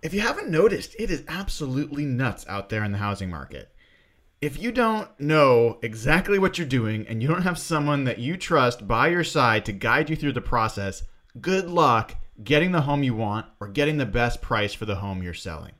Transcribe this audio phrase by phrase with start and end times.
[0.00, 3.74] If you haven't noticed, it is absolutely nuts out there in the housing market.
[4.40, 8.36] If you don't know exactly what you're doing and you don't have someone that you
[8.36, 11.02] trust by your side to guide you through the process,
[11.40, 15.20] good luck getting the home you want or getting the best price for the home
[15.20, 15.72] you're selling.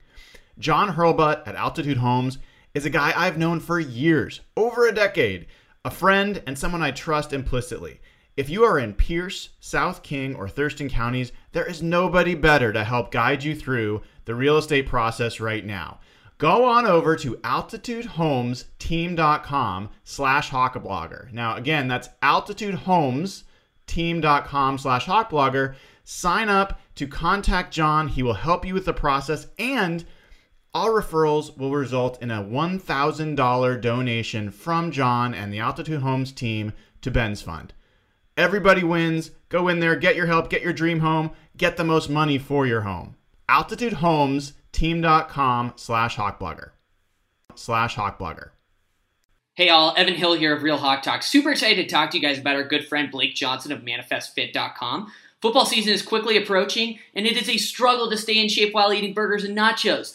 [0.59, 2.39] John Hurlbut at Altitude Homes
[2.75, 5.47] is a guy I've known for years, over a decade,
[5.85, 8.01] a friend and someone I trust implicitly.
[8.39, 12.85] If you are in Pierce, South King, or Thurston counties, there is nobody better to
[12.85, 15.99] help guide you through the real estate process right now.
[16.39, 21.33] Go on over to altitudehomesteam.com slash hawkblogger.
[21.33, 25.75] Now, again, that's altitudehomesteam.com slash hawkblogger.
[26.05, 28.07] Sign up to contact John.
[28.07, 30.05] He will help you with the process and
[30.73, 36.73] all referrals will result in a $1,000 donation from John and the Altitude Homes team
[37.01, 37.73] to Ben's Fund.
[38.39, 39.33] Everybody wins.
[39.49, 42.69] Go in there, get your help, get your dream home, get the most money for
[42.69, 43.17] your home.
[43.51, 46.71] AltitudeHomesTeam.com slash hawkblogger.
[47.57, 48.51] Slash hawkblogger.
[49.57, 51.25] Hey all, Evan Hill here of Real Hawk Talk.
[51.25, 55.13] Super excited to talk to you guys about our good friend Blake Johnson of ManifestFit.com.
[55.43, 58.93] Football season is quickly approaching, and it is a struggle to stay in shape while
[58.93, 60.15] eating burgers and nachos.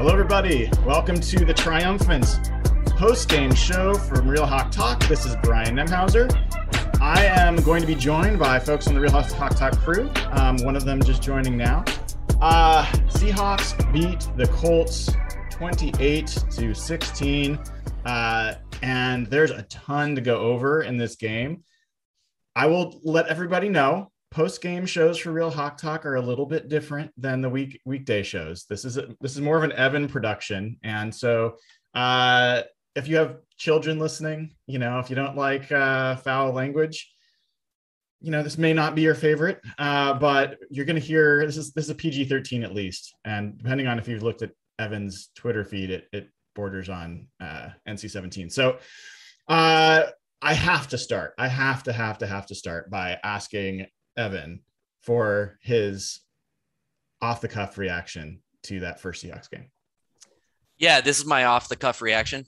[0.00, 0.70] Hello, everybody.
[0.86, 2.38] Welcome to the Triumphants
[2.96, 5.06] post game show from Real Hawk Talk.
[5.08, 6.32] This is Brian Nemhauser.
[7.02, 10.10] I am going to be joined by folks on the Real Hawk Talk crew.
[10.30, 11.84] Um, one of them just joining now.
[12.40, 15.10] Uh, Seahawks beat the Colts
[15.50, 17.58] 28 to 16.
[18.06, 21.62] Uh, and there's a ton to go over in this game.
[22.56, 26.46] I will let everybody know post game shows for Real Hawk Talk are a little
[26.46, 28.64] bit different than the week weekday shows.
[28.64, 31.56] This is a, this is more of an Evan production, and so
[31.94, 32.62] uh,
[32.94, 37.12] if you have children listening, you know if you don't like uh, foul language,
[38.20, 41.56] you know this may not be your favorite, uh, but you're going to hear this
[41.56, 44.52] is this is a PG thirteen at least, and depending on if you've looked at
[44.78, 48.50] Evan's Twitter feed, it it borders on uh, NC seventeen.
[48.50, 48.78] So.
[49.48, 50.06] Uh,
[50.42, 51.34] I have to start.
[51.36, 53.86] I have to have to have to start by asking
[54.20, 54.60] Evan
[55.00, 56.20] for his
[57.22, 59.70] off the cuff reaction to that first Seahawks game.
[60.78, 62.44] Yeah, this is my off the cuff reaction.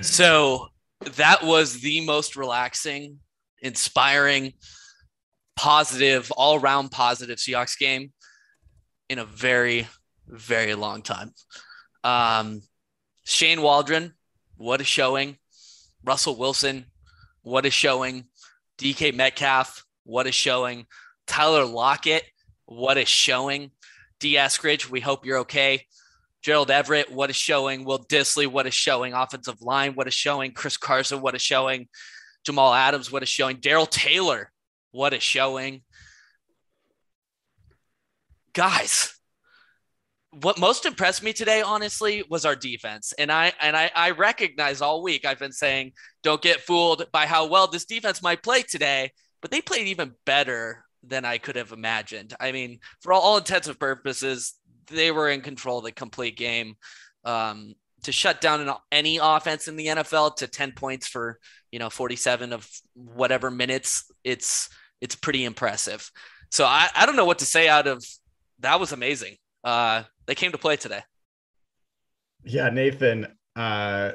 [0.00, 0.68] so
[1.16, 3.18] that was the most relaxing,
[3.60, 4.54] inspiring,
[5.56, 8.12] positive, all around positive Seahawks game
[9.08, 9.86] in a very,
[10.26, 11.32] very long time.
[12.04, 12.62] Um,
[13.24, 14.14] Shane Waldron,
[14.56, 15.36] what a showing.
[16.04, 16.86] Russell Wilson,
[17.42, 18.24] what is showing.
[18.78, 20.86] DK Metcalf, what is showing.
[21.26, 22.24] Tyler Lockett,
[22.66, 23.70] what is showing.
[24.18, 24.34] D.
[24.34, 25.86] Eskridge, we hope you're okay.
[26.42, 27.84] Gerald Everett, what is showing.
[27.84, 29.12] Will Dissly, what is showing.
[29.12, 30.52] Offensive line, what is showing.
[30.52, 31.88] Chris Carson, what is showing.
[32.44, 33.58] Jamal Adams, what is showing.
[33.58, 34.50] Darrell Taylor,
[34.90, 35.82] what is showing.
[38.52, 39.14] Guys,
[40.40, 43.12] what most impressed me today, honestly, was our defense.
[43.18, 47.26] And I and I, I recognize all week I've been saying, don't get fooled by
[47.26, 49.10] how well this defense might play today,
[49.42, 52.34] but they played even better than I could have imagined.
[52.40, 54.54] I mean, for all, all intents and purposes,
[54.86, 56.76] they were in control of the complete game.
[57.24, 57.74] Um,
[58.04, 61.38] to shut down an, any offense in the NFL to 10 points for,
[61.70, 64.68] you know, 47 of whatever minutes, it's
[65.00, 66.10] it's pretty impressive.
[66.50, 68.04] So I, I don't know what to say out of
[68.60, 69.36] that was amazing.
[69.64, 71.02] Uh, they came to play today.
[72.42, 73.26] Yeah, Nathan.
[73.54, 74.12] Uh,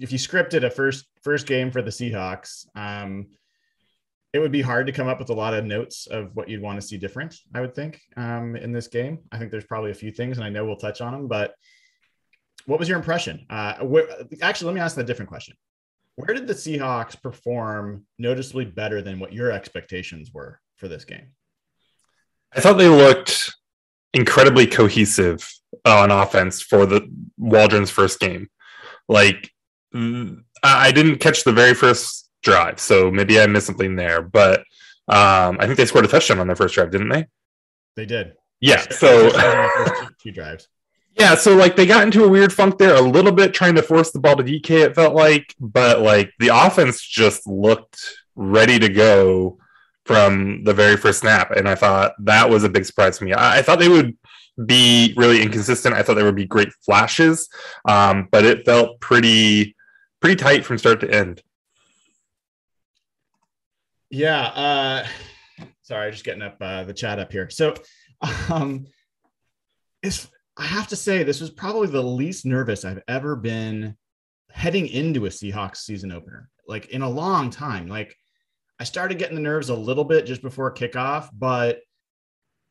[0.00, 3.28] if you scripted a first first game for the Seahawks, um,
[4.32, 6.60] it would be hard to come up with a lot of notes of what you'd
[6.60, 7.36] want to see different.
[7.54, 9.20] I would think um, in this game.
[9.30, 11.28] I think there's probably a few things, and I know we'll touch on them.
[11.28, 11.54] But
[12.64, 13.46] what was your impression?
[13.48, 14.08] Uh, where,
[14.42, 15.54] actually, let me ask a different question.
[16.16, 21.28] Where did the Seahawks perform noticeably better than what your expectations were for this game?
[22.52, 23.54] I thought they looked
[24.16, 25.48] incredibly cohesive
[25.84, 28.48] on offense for the Waldron's first game.
[29.08, 29.52] Like
[29.94, 34.22] I didn't catch the very first drive, so maybe I missed something there.
[34.22, 34.60] But
[35.08, 37.26] um, I think they scored a touchdown on their first drive, didn't they?
[37.94, 38.32] They did.
[38.60, 38.88] Yeah.
[38.90, 39.30] So
[40.22, 40.68] two drives.
[41.18, 43.82] Yeah, so like they got into a weird funk there a little bit, trying to
[43.82, 44.70] force the ball to DK.
[44.70, 49.58] It felt like, but like the offense just looked ready to go
[50.06, 53.32] from the very first snap, and I thought that was a big surprise to me.
[53.32, 54.16] I, I thought they would
[54.64, 55.94] be really inconsistent.
[55.94, 57.48] I thought there would be great flashes,
[57.86, 59.74] um, but it felt pretty
[60.20, 61.42] pretty tight from start to end.
[64.10, 64.46] Yeah.
[64.46, 65.06] Uh,
[65.82, 67.50] sorry, just getting up uh, the chat up here.
[67.50, 67.74] So,
[68.48, 68.86] um,
[70.02, 73.96] it's I have to say this was probably the least nervous I've ever been
[74.50, 77.88] heading into a Seahawks season opener, like in a long time.
[77.88, 78.16] Like
[78.78, 81.80] I started getting the nerves a little bit just before kickoff, but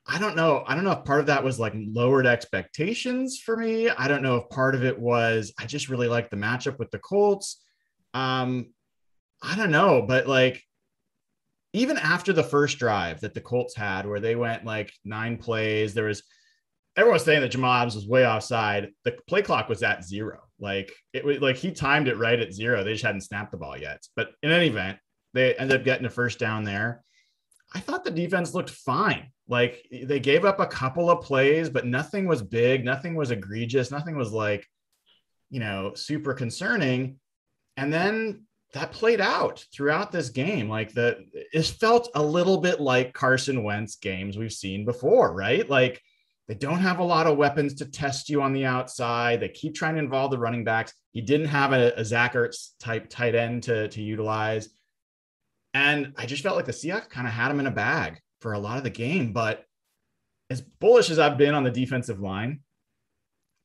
[0.08, 0.64] I don't know.
[0.68, 3.90] I don't know if part of that was like lowered expectations for me.
[3.90, 6.92] I don't know if part of it was I just really like the matchup with
[6.92, 7.62] the Colts.
[8.14, 8.68] Um,
[9.42, 10.62] I don't know, but like
[11.74, 15.96] even after the first drive that the Colts had, where they went like nine plays,
[15.96, 16.22] there was
[16.96, 18.90] everyone was saying that Jamal Adams was way offside.
[19.04, 20.40] The play clock was at zero.
[20.60, 22.84] Like it was like he timed it right at zero.
[22.84, 24.06] They just hadn't snapped the ball yet.
[24.16, 25.00] But in any event,
[25.36, 27.04] they ended up getting a first down there.
[27.76, 29.32] I thought the defense looked fine.
[29.48, 33.92] Like they gave up a couple of plays, but nothing was big, nothing was egregious,
[33.92, 34.66] nothing was like,
[35.52, 37.20] you know, super concerning.
[37.78, 40.70] And then that played out throughout this game.
[40.70, 45.70] Like the it felt a little bit like Carson Wentz games we've seen before, right?
[45.70, 46.02] Like
[46.48, 49.40] they don't have a lot of weapons to test you on the outside.
[49.40, 50.94] They keep trying to involve the running backs.
[51.12, 54.70] He didn't have a, a Zach Ertz type tight end to, to utilize.
[55.76, 58.54] And I just felt like the Seahawks kind of had him in a bag for
[58.54, 59.34] a lot of the game.
[59.34, 59.66] But
[60.50, 62.62] as bullish as I've been on the defensive line,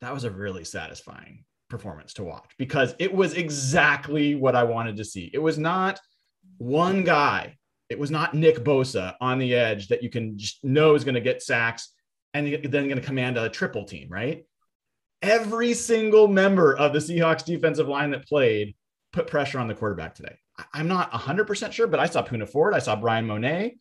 [0.00, 4.96] that was a really satisfying performance to watch because it was exactly what I wanted
[4.96, 5.30] to see.
[5.32, 6.00] It was not
[6.58, 7.56] one guy,
[7.88, 11.14] it was not Nick Bosa on the edge that you can just know is going
[11.14, 11.92] to get sacks
[12.34, 14.44] and then going to command a triple team, right?
[15.22, 18.74] Every single member of the Seahawks defensive line that played
[19.12, 20.36] put pressure on the quarterback today.
[20.72, 23.72] I'm not 100% sure, but I saw Poona Ford, I saw Bryan Mone.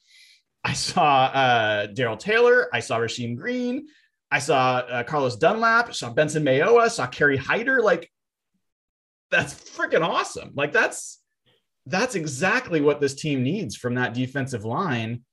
[0.63, 2.67] I saw uh, Darrell Taylor.
[2.73, 3.87] I saw Rasheem Green.
[4.31, 5.93] I saw uh, Carlos Dunlap.
[5.93, 6.89] saw Benson Mayowa.
[6.89, 7.81] Saw Kerry Hyder.
[7.81, 8.11] Like,
[9.31, 10.51] that's freaking awesome.
[10.55, 11.19] Like, that's
[11.85, 15.23] that's exactly what this team needs from that defensive line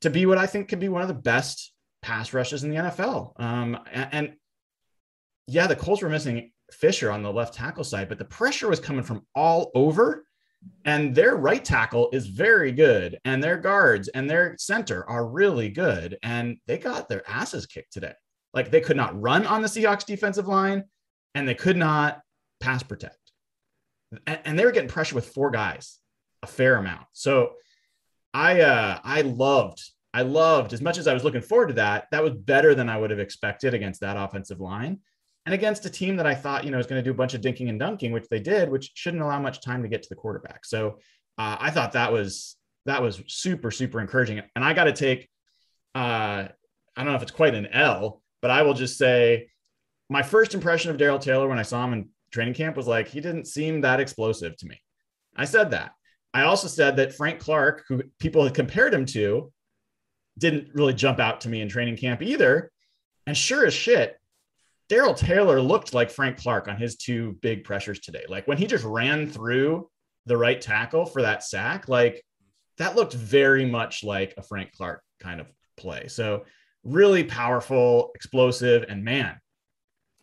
[0.00, 1.72] to be what I think could be one of the best
[2.02, 3.38] pass rushes in the NFL.
[3.38, 4.32] Um, and, and
[5.48, 8.80] yeah, the Colts were missing Fisher on the left tackle side, but the pressure was
[8.80, 10.24] coming from all over
[10.84, 15.68] and their right tackle is very good, and their guards and their center are really
[15.68, 16.18] good.
[16.22, 18.14] And they got their asses kicked today.
[18.54, 20.84] Like they could not run on the Seahawks defensive line,
[21.34, 22.20] and they could not
[22.60, 23.16] pass protect.
[24.26, 25.98] And they were getting pressure with four guys,
[26.42, 27.06] a fair amount.
[27.12, 27.52] So
[28.32, 29.82] I uh I loved,
[30.14, 32.88] I loved as much as I was looking forward to that, that was better than
[32.88, 35.00] I would have expected against that offensive line
[35.48, 37.32] and against a team that I thought, you know, was going to do a bunch
[37.32, 40.08] of dinking and dunking, which they did, which shouldn't allow much time to get to
[40.10, 40.66] the quarterback.
[40.66, 40.98] So
[41.38, 44.42] uh, I thought that was that was super super encouraging.
[44.54, 45.26] And I got to take,
[45.94, 46.52] uh, I
[46.98, 49.48] don't know if it's quite an L, but I will just say
[50.10, 53.08] my first impression of Darrell Taylor when I saw him in training camp was like
[53.08, 54.78] he didn't seem that explosive to me.
[55.34, 55.92] I said that.
[56.34, 59.50] I also said that Frank Clark, who people had compared him to,
[60.36, 62.70] didn't really jump out to me in training camp either.
[63.26, 64.17] And sure as shit,
[64.88, 68.24] Darrell Taylor looked like Frank Clark on his two big pressures today.
[68.28, 69.88] Like when he just ran through
[70.26, 72.24] the right tackle for that sack, like
[72.78, 76.08] that looked very much like a Frank Clark kind of play.
[76.08, 76.44] So
[76.84, 79.38] really powerful, explosive, and man,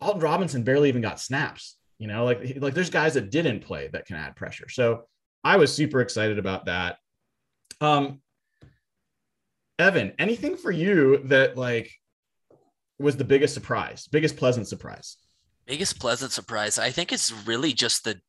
[0.00, 1.76] Alton Robinson barely even got snaps.
[1.98, 4.68] You know, like like there's guys that didn't play that can add pressure.
[4.68, 5.04] So
[5.44, 6.98] I was super excited about that.
[7.80, 8.20] Um,
[9.78, 11.90] Evan, anything for you that like
[12.98, 15.16] was the biggest surprise, biggest pleasant surprise?
[15.66, 16.78] Biggest pleasant surprise.
[16.78, 18.20] I think it's really just the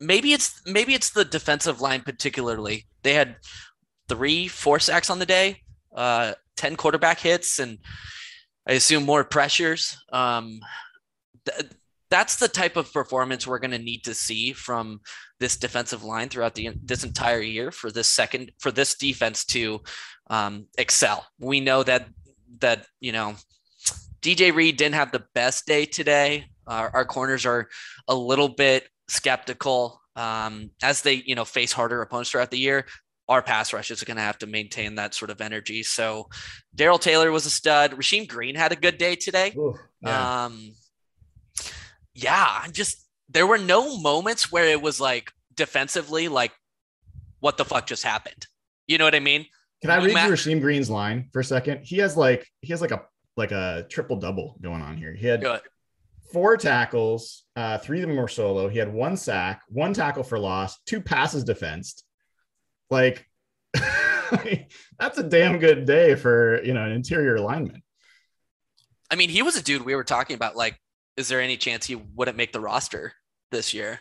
[0.00, 2.86] maybe it's maybe it's the defensive line particularly.
[3.02, 3.36] They had
[4.08, 5.62] three, four sacks on the day,
[5.94, 7.78] uh, ten quarterback hits, and
[8.66, 9.96] I assume more pressures.
[10.12, 10.60] Um,
[11.44, 11.72] th-
[12.10, 15.00] that's the type of performance we're going to need to see from
[15.40, 19.80] this defensive line throughout the this entire year for this second for this defense to
[20.30, 21.26] um, excel.
[21.38, 22.08] We know that
[22.60, 23.34] that you know
[24.22, 26.46] DJ Reed didn't have the best day today.
[26.66, 27.68] Uh, our corners are
[28.08, 32.86] a little bit skeptical um, as they you know face harder opponents throughout the year.
[33.28, 35.82] our pass rush is going to have to maintain that sort of energy.
[35.82, 36.28] So
[36.74, 37.92] Darrell Taylor was a stud.
[37.92, 39.52] Rasheem Green had a good day today.
[39.56, 40.44] Ooh, yeah.
[40.44, 40.72] Um,
[42.14, 46.52] yeah, I'm just there were no moments where it was like defensively, like
[47.40, 48.46] what the fuck just happened.
[48.86, 49.46] You know what I mean?
[49.82, 51.84] Can I read Matt- Rasheem Green's line for a second?
[51.84, 53.02] He has like he has like a
[53.36, 55.14] like a triple double going on here.
[55.14, 55.60] He had Good.
[56.32, 58.68] four tackles, uh, three of them were solo.
[58.68, 62.04] He had one sack, one tackle for loss, two passes defensed.
[62.90, 63.26] Like
[64.98, 67.82] that's a damn good day for you know an interior lineman.
[69.10, 70.56] I mean, he was a dude we were talking about.
[70.56, 70.78] Like,
[71.16, 73.14] is there any chance he wouldn't make the roster
[73.50, 74.00] this year?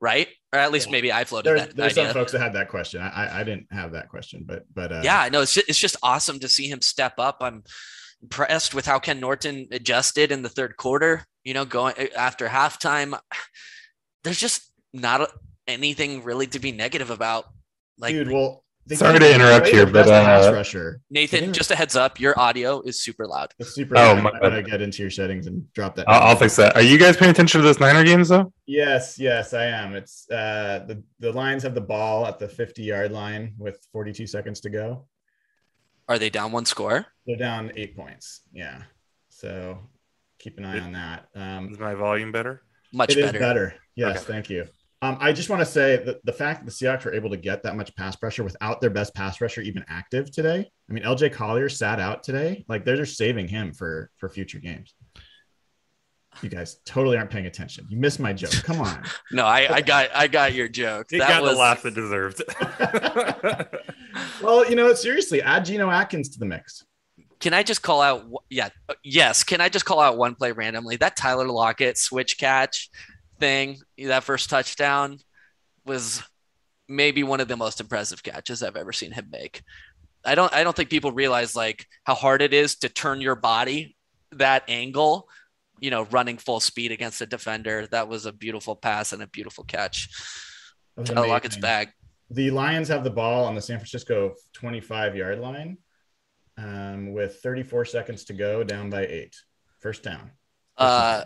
[0.00, 0.28] Right?
[0.56, 2.06] Or at least maybe I floated There's, that there's idea.
[2.06, 3.02] some folks that had that question.
[3.02, 5.96] I, I didn't have that question, but but uh, yeah, no, it's just, it's just
[6.02, 7.38] awesome to see him step up.
[7.40, 7.62] I'm
[8.22, 11.26] impressed with how Ken Norton adjusted in the third quarter.
[11.44, 13.18] You know, going after halftime,
[14.24, 15.30] there's just not
[15.68, 17.44] anything really to be negative about.
[17.98, 18.30] Like dude.
[18.30, 21.00] Well, Sorry to interrupt away here, but, uh, rusher.
[21.10, 23.52] Nathan, just a heads up, your audio is super loud.
[23.58, 23.96] It's super.
[23.98, 24.66] Oh, I'm gonna bad.
[24.66, 26.08] get into your settings and drop that.
[26.08, 26.28] I'll.
[26.30, 26.76] I'll fix that.
[26.76, 28.52] Are you guys paying attention to those Niner games though?
[28.66, 29.94] Yes, yes, I am.
[29.96, 34.26] It's uh the the Lions have the ball at the 50 yard line with 42
[34.26, 35.06] seconds to go.
[36.08, 37.06] Are they down one score?
[37.26, 38.42] They're down eight points.
[38.52, 38.82] Yeah,
[39.30, 39.78] so
[40.38, 41.26] keep an eye on that.
[41.34, 42.62] Um, Is my volume better?
[42.92, 43.38] Much it is better.
[43.40, 43.74] better.
[43.96, 44.32] Yes, Okay.
[44.32, 44.68] thank you.
[45.02, 47.36] Um, I just want to say that the fact that the Seahawks were able to
[47.36, 50.70] get that much pass pressure without their best pass rusher even active today.
[50.88, 52.64] I mean, LJ Collier sat out today.
[52.66, 54.94] Like they're just saving him for for future games.
[56.42, 57.86] You guys totally aren't paying attention.
[57.88, 58.52] You missed my joke.
[58.64, 59.02] Come on.
[59.32, 61.12] No, I, I got I got your joke.
[61.12, 62.42] It that got was the laugh it deserved.
[64.42, 66.84] well, you know, seriously, add Geno Atkins to the mix.
[67.40, 68.24] Can I just call out?
[68.48, 68.68] Yeah,
[69.02, 69.44] yes.
[69.44, 70.96] Can I just call out one play randomly?
[70.96, 72.88] That Tyler Lockett switch catch
[73.38, 75.18] thing, that first touchdown,
[75.84, 76.22] was
[76.88, 79.62] maybe one of the most impressive catches I've ever seen him make.
[80.24, 80.52] I don't.
[80.52, 83.96] I don't think people realize like how hard it is to turn your body
[84.32, 85.28] that angle.
[85.78, 87.86] You know, running full speed against a defender.
[87.88, 90.08] That was a beautiful pass and a beautiful catch.
[90.96, 91.90] That was Tyler Lockett's bag.
[92.30, 95.78] The Lions have the ball on the San Francisco 25 yard line
[96.56, 99.36] um, with 34 seconds to go, down by eight.
[99.78, 100.30] First down.
[100.76, 101.24] Uh,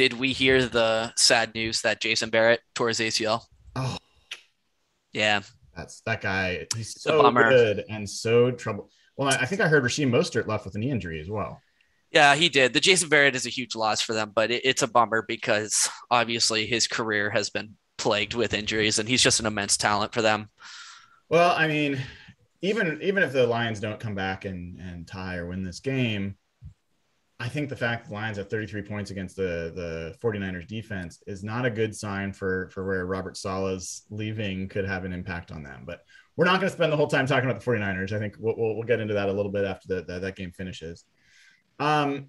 [0.00, 3.42] did we hear the sad news that Jason Verrett tore his ACL?
[3.76, 3.98] Oh,
[5.12, 5.42] Yeah,
[5.76, 6.66] that's that guy.
[6.74, 8.88] He's so good and so trouble.
[9.18, 11.60] Well, I I think I heard Raheem Mostert left with a knee injury as well.
[12.12, 12.72] yeah, he did.
[12.72, 15.90] The Jason Verrett is a huge loss for them, but it, it's a bummer because
[16.10, 20.22] obviously his career has been plagued with injuries, and he's just an immense talent for
[20.22, 20.48] them.
[21.28, 22.00] Well, I mean,
[22.62, 26.36] even even if the Lions don't come back and and tie or win this game,
[27.40, 31.42] I think the fact the Lions have 33 points against the the 49ers defense is
[31.42, 35.62] not a good sign for for where Robert Saleh's leaving could have an impact on
[35.62, 35.84] them.
[35.86, 36.02] But
[36.36, 38.12] we're not going to spend the whole time talking about the 49ers.
[38.12, 40.36] I think we'll, we'll, we'll get into that a little bit after the, that that
[40.36, 41.04] game finishes.
[41.78, 42.26] Um,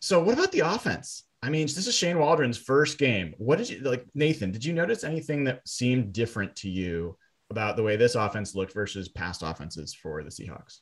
[0.00, 1.24] so what about the offense?
[1.42, 3.34] I mean, this is Shane Waldron's first game.
[3.38, 4.52] What did you like, Nathan?
[4.52, 7.16] Did you notice anything that seemed different to you
[7.50, 10.80] about the way this offense looked versus past offenses for the Seahawks?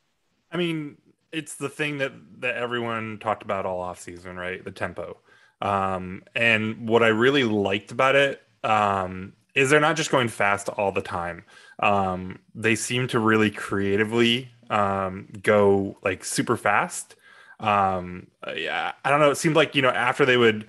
[0.51, 0.97] I mean,
[1.37, 4.63] it's the thing that that everyone talked about all offseason, right?
[4.63, 5.17] The tempo.
[5.61, 10.67] Um, and what I really liked about it um, is they're not just going fast
[10.67, 11.45] all the time.
[11.79, 17.15] Um, they seem to really creatively um, go like super fast.
[17.59, 19.31] Um, yeah, I don't know.
[19.31, 20.67] It seemed like you know after they would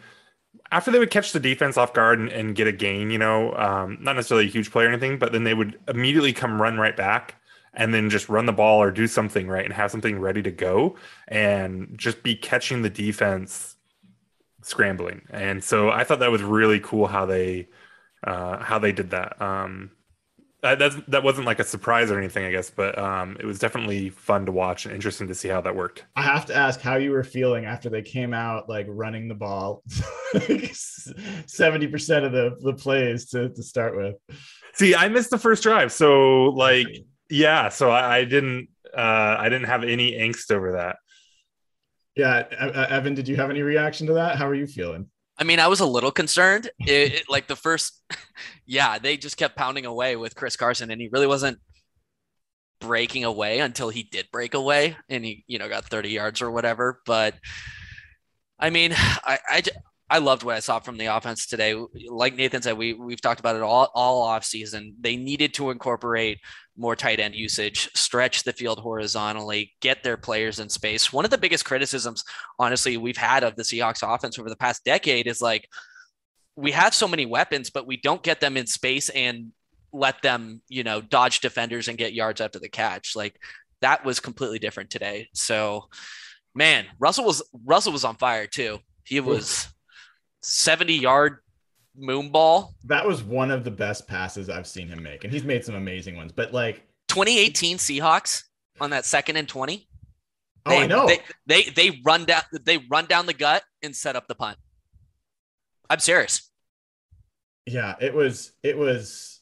[0.71, 3.55] after they would catch the defense off guard and, and get a gain, you know,
[3.55, 6.77] um, not necessarily a huge play or anything, but then they would immediately come run
[6.77, 7.37] right back
[7.79, 10.51] and then just run the ball or do something right and have something ready to
[10.51, 10.97] go
[11.29, 13.77] and just be catching the defense
[14.63, 15.23] scrambling.
[15.31, 17.69] And so I thought that was really cool how they
[18.25, 19.41] uh, how they did that.
[19.41, 19.93] Um,
[20.61, 23.61] that that's, that wasn't like a surprise or anything, I guess, but um, it was
[23.61, 26.05] definitely fun to watch and interesting to see how that worked.
[26.17, 29.37] I have to ask how you were feeling after they came out like running the
[29.37, 29.85] ball
[30.35, 34.17] 70% of the, the plays to, to start with.
[34.73, 36.89] See, I missed the first drive, so like,
[37.31, 40.97] yeah, so I, I didn't, uh, I didn't have any angst over that.
[42.17, 42.45] Yeah,
[42.91, 44.37] Evan, did you have any reaction to that?
[44.37, 45.09] How are you feeling?
[45.39, 46.69] I mean, I was a little concerned.
[46.81, 48.03] It, it- like the first,
[48.67, 51.59] yeah, they just kept pounding away with Chris Carson, and he really wasn't
[52.81, 56.51] breaking away until he did break away, and he, you know, got 30 yards or
[56.51, 57.01] whatever.
[57.07, 57.35] But
[58.59, 59.71] I mean, I, I, j-
[60.11, 61.75] I loved what I saw from the offense today.
[62.09, 64.95] Like Nathan said, we we've talked about it all all off season.
[65.01, 66.39] They needed to incorporate
[66.77, 71.13] more tight end usage, stretch the field horizontally, get their players in space.
[71.13, 72.25] One of the biggest criticisms,
[72.59, 75.69] honestly, we've had of the Seahawks offense over the past decade is like
[76.57, 79.53] we have so many weapons, but we don't get them in space and
[79.93, 83.15] let them, you know, dodge defenders and get yards after the catch.
[83.15, 83.39] Like
[83.83, 85.29] that was completely different today.
[85.35, 85.89] So,
[86.55, 88.79] man, Russell was Russell was on fire too.
[89.05, 89.69] He was
[90.43, 91.39] 70 yard
[91.97, 92.75] moon ball.
[92.85, 95.75] That was one of the best passes I've seen him make, and he's made some
[95.75, 96.33] amazing ones.
[96.33, 98.45] But like 2018 Seahawks
[98.81, 99.89] on that second and 20.
[100.67, 101.07] oh, They, I know.
[101.07, 104.59] They, they they run down they run down the gut and set up the punt.
[105.91, 106.51] I'm serious.
[107.67, 109.41] Yeah, it was it was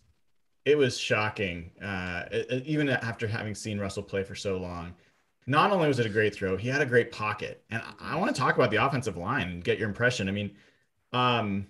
[0.64, 1.70] it was shocking.
[1.82, 4.94] Uh, it- even after having seen Russell play for so long,
[5.46, 7.62] not only was it a great throw, he had a great pocket.
[7.70, 10.28] And I, I want to talk about the offensive line and get your impression.
[10.28, 10.56] I mean,
[11.16, 11.66] um,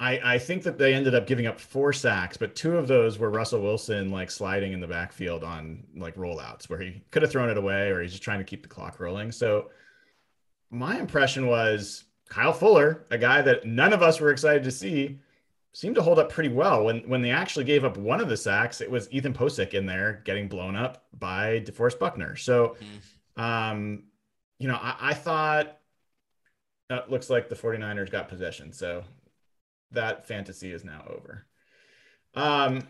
[0.00, 3.18] I I think that they ended up giving up four sacks, but two of those
[3.18, 7.30] were Russell Wilson like sliding in the backfield on like rollouts where he could have
[7.30, 9.30] thrown it away or he's just trying to keep the clock rolling.
[9.32, 9.70] So
[10.70, 15.18] my impression was Kyle Fuller, a guy that none of us were excited to see,
[15.72, 16.84] seemed to hold up pretty well.
[16.84, 19.86] When when they actually gave up one of the sacks, it was Ethan Pocic in
[19.86, 22.36] there getting blown up by DeForest Buckner.
[22.36, 22.76] So,
[23.36, 24.04] um,
[24.58, 25.78] you know, I, I thought
[26.92, 28.72] uh, looks like the 49ers got possession.
[28.72, 29.04] So
[29.92, 31.46] that fantasy is now over.
[32.34, 32.86] Um,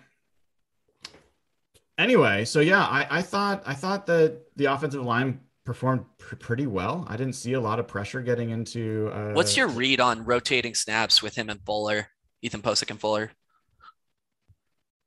[1.98, 6.66] anyway, so yeah, I, I thought I thought that the offensive line performed pr- pretty
[6.66, 7.06] well.
[7.08, 9.10] I didn't see a lot of pressure getting into.
[9.12, 12.08] Uh, What's your read on rotating snaps with him and Fuller,
[12.42, 13.32] Ethan Pocic and Fuller?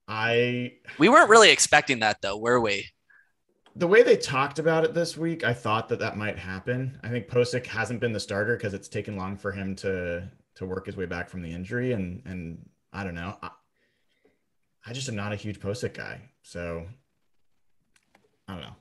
[0.07, 2.89] I We weren't really expecting that though, were we?
[3.77, 6.97] The way they talked about it this week, I thought that that might happen.
[7.03, 10.65] I think Pocic hasn't been the starter because it's taken long for him to to
[10.65, 13.35] work his way back from the injury, and and I don't know.
[13.41, 13.49] I,
[14.85, 16.85] I just am not a huge Pocic guy, so
[18.47, 18.75] I don't know.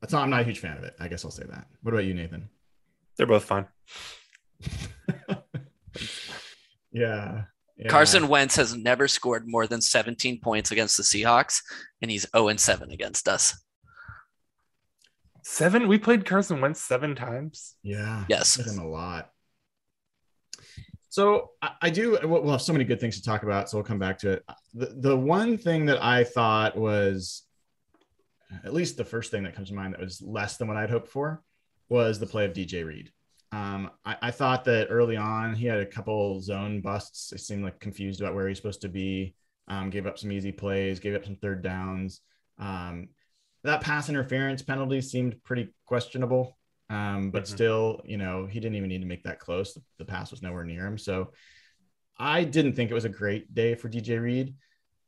[0.00, 0.22] That's not.
[0.22, 0.94] I'm not a huge fan of it.
[1.00, 1.66] I guess I'll say that.
[1.82, 2.50] What about you, Nathan?
[3.16, 3.66] They're both fine.
[6.92, 7.44] yeah,
[7.78, 7.88] yeah.
[7.88, 11.62] Carson Wentz has never scored more than 17 points against the Seahawks,
[12.02, 13.63] and he's 0 and 7 against us.
[15.44, 15.88] Seven.
[15.88, 17.76] We played Carson Wentz seven times.
[17.82, 18.24] Yeah.
[18.28, 18.56] Yes.
[18.56, 19.30] With him a lot.
[21.10, 22.18] So I, I do.
[22.22, 23.68] We'll we'll have so many good things to talk about.
[23.68, 24.44] So we'll come back to it.
[24.72, 27.42] The, the one thing that I thought was,
[28.64, 30.90] at least the first thing that comes to mind that was less than what I'd
[30.90, 31.42] hoped for,
[31.90, 33.12] was the play of DJ Reed.
[33.52, 37.32] Um, I, I thought that early on he had a couple zone busts.
[37.32, 39.36] It seemed like confused about where he's supposed to be.
[39.68, 41.00] Um, gave up some easy plays.
[41.00, 42.22] Gave up some third downs.
[42.58, 43.10] Um,
[43.64, 46.58] that pass interference penalty seemed pretty questionable.
[46.90, 47.48] Um, but Mhm.
[47.48, 49.74] still, you know, he didn't even need to make that close.
[49.74, 50.98] The, the pass was nowhere near him.
[50.98, 51.32] So
[52.18, 54.54] I didn't think it was a great day for DJ Reed.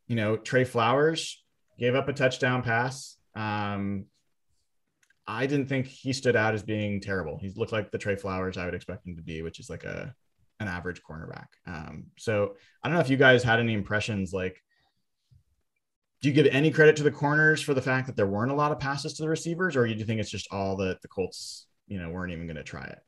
[0.09, 1.45] You know, Tre Flowers
[1.79, 3.17] gave up a touchdown pass.
[3.35, 4.07] Um,
[5.27, 7.39] I didn't think he stood out as being terrible.
[7.39, 9.85] He looked like the Tre Flowers I would expect him to be, which is like
[9.85, 10.15] a
[10.59, 11.49] an average cornerback.
[11.67, 14.59] Um, so I don't know if you guys had any impressions like
[16.23, 18.55] do you give any credit to the corners for the fact that there weren't a
[18.55, 21.09] lot of passes to the receivers, or do you think it's just all that the
[21.09, 22.99] Colts, you know, weren't even going to try it?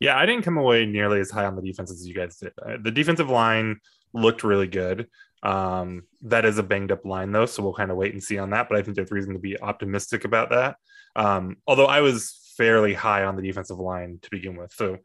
[0.00, 2.52] Yeah, I didn't come away nearly as high on the defense as you guys did.
[2.82, 3.80] The defensive line
[4.12, 5.08] looked really good.
[5.42, 8.38] Um, that is a banged up line though, so we'll kind of wait and see
[8.38, 8.68] on that.
[8.68, 10.76] But I think there's reason to be optimistic about that.
[11.16, 14.72] Um, although I was fairly high on the defensive line to begin with.
[14.72, 14.98] So,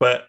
[0.00, 0.24] but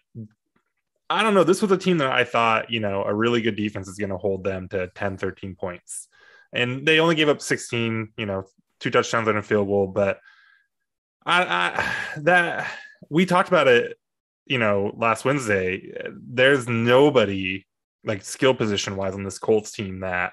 [1.08, 1.44] I don't know.
[1.44, 4.10] This was a team that I thought, you know, a really good defense is going
[4.10, 6.08] to hold them to 10, 13 points.
[6.52, 8.44] And they only gave up 16, you know,
[8.80, 9.86] two touchdowns and a field goal.
[9.86, 10.18] But
[11.24, 12.70] I, I that
[13.08, 13.98] we talked about it,
[14.46, 15.92] you know, last Wednesday.
[16.12, 17.66] There's nobody
[18.04, 20.32] like skill position wise on this Colts team that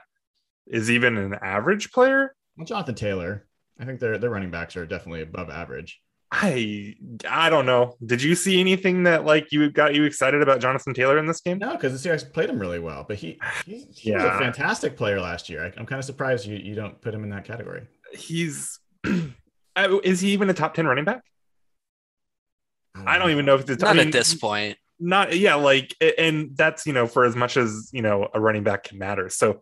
[0.67, 2.35] is even an average player.
[2.55, 3.47] Well, Jonathan Taylor,
[3.79, 5.99] I think their their running backs are definitely above average.
[6.35, 6.95] I
[7.29, 7.95] I don't know.
[8.03, 11.39] Did you see anything that like you got you excited about Jonathan Taylor in this
[11.41, 11.59] game?
[11.59, 14.39] No, because the Seahawks played him really well, but he he, he was a Yeah.
[14.39, 15.63] fantastic player last year.
[15.63, 17.83] I, I'm kind of surprised you you don't put him in that category.
[18.13, 18.79] He's
[19.75, 21.21] uh, is he even a top 10 running back?
[22.95, 24.77] I don't even know if it's Not I mean, at this point.
[24.99, 28.63] not yeah like and that's you know for as much as you know a running
[28.63, 29.61] back can matter so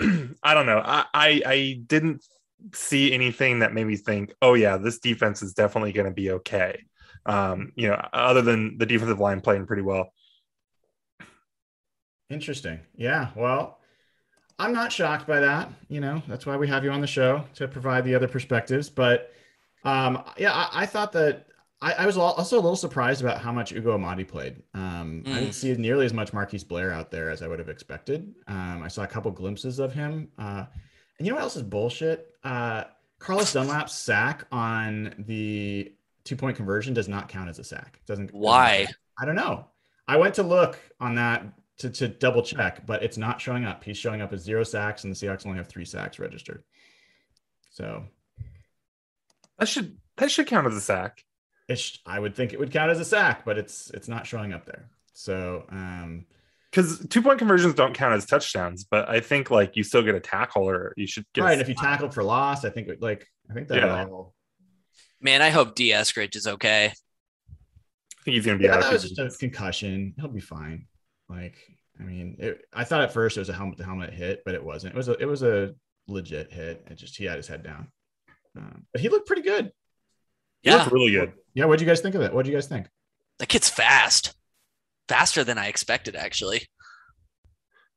[0.42, 2.22] i don't know I, I i didn't
[2.72, 6.30] see anything that made me think oh yeah this defense is definitely going to be
[6.30, 6.84] okay
[7.26, 10.12] um you know other than the defensive line playing pretty well
[12.28, 12.80] Interesting.
[12.96, 13.28] Yeah.
[13.36, 13.78] Well,
[14.58, 15.70] I'm not shocked by that.
[15.88, 18.90] You know, that's why we have you on the show to provide the other perspectives.
[18.90, 19.32] But
[19.84, 21.46] um, yeah, I, I thought that
[21.80, 24.62] I, I was also a little surprised about how much Ugo Amadi played.
[24.74, 25.34] Um, I Mm.
[25.34, 28.34] didn't see nearly as much Marquise Blair out there as I would have expected.
[28.48, 30.28] Um, I saw a couple glimpses of him.
[30.36, 30.64] Uh,
[31.18, 32.32] and you know what else is bullshit?
[32.44, 32.84] Uh,
[33.18, 35.92] Carlos Dunlap's sack on the
[36.24, 37.98] two point conversion does not count as a sack.
[38.02, 38.32] It doesn't.
[38.34, 38.86] Why?
[39.18, 39.66] I don't know.
[40.08, 41.44] I went to look on that
[41.78, 43.82] to, to double check, but it's not showing up.
[43.82, 46.62] He's showing up as zero sacks, and the Seahawks only have three sacks registered.
[47.70, 48.04] So
[49.58, 51.24] That should that should count as a sack.
[51.68, 54.52] it's I would think it would count as a sack, but it's it's not showing
[54.52, 54.88] up there.
[55.12, 56.26] So um
[56.76, 60.14] Because two point conversions don't count as touchdowns, but I think like you still get
[60.14, 62.90] a tackle or you should get a right, if you tackled for loss, I think
[63.00, 64.04] like I think that Yeah.
[64.04, 64.34] all
[65.22, 65.92] Man, I hope D.
[65.92, 66.86] Eskridge is okay.
[66.88, 68.82] I think he's gonna be yeah, out.
[68.82, 70.12] that was just a concussion.
[70.18, 70.86] He'll be fine.
[71.30, 71.56] Like,
[71.98, 74.54] I mean, it, I thought at first it was a helmet to helmet hit, but
[74.54, 74.92] it wasn't.
[74.92, 75.74] It was a it was a
[76.08, 76.86] legit hit.
[76.90, 77.88] It just he had his head down,
[78.54, 79.72] um, but he looked pretty good.
[80.60, 81.32] He Yeah, looked really good.
[81.54, 82.34] Yeah, what do you guys think of it?
[82.34, 82.86] What do you guys think?
[83.38, 84.34] that kid's fast.
[85.08, 86.62] Faster than I expected, actually.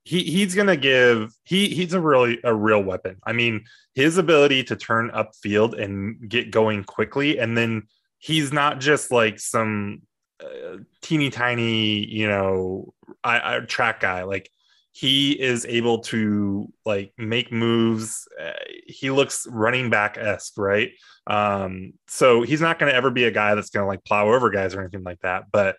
[0.04, 3.18] he he's gonna give he he's a really a real weapon.
[3.24, 7.84] I mean, his ability to turn upfield and get going quickly, and then
[8.18, 10.02] he's not just like some
[10.44, 12.94] uh, teeny tiny, you know,
[13.24, 14.24] I, I track guy.
[14.24, 14.50] Like
[14.92, 18.28] he is able to like make moves.
[18.42, 18.52] Uh,
[18.88, 20.92] he looks running back esque, right?
[21.28, 24.34] Um, so he's not going to ever be a guy that's going to like plow
[24.34, 25.46] over guys or anything like that.
[25.52, 25.76] But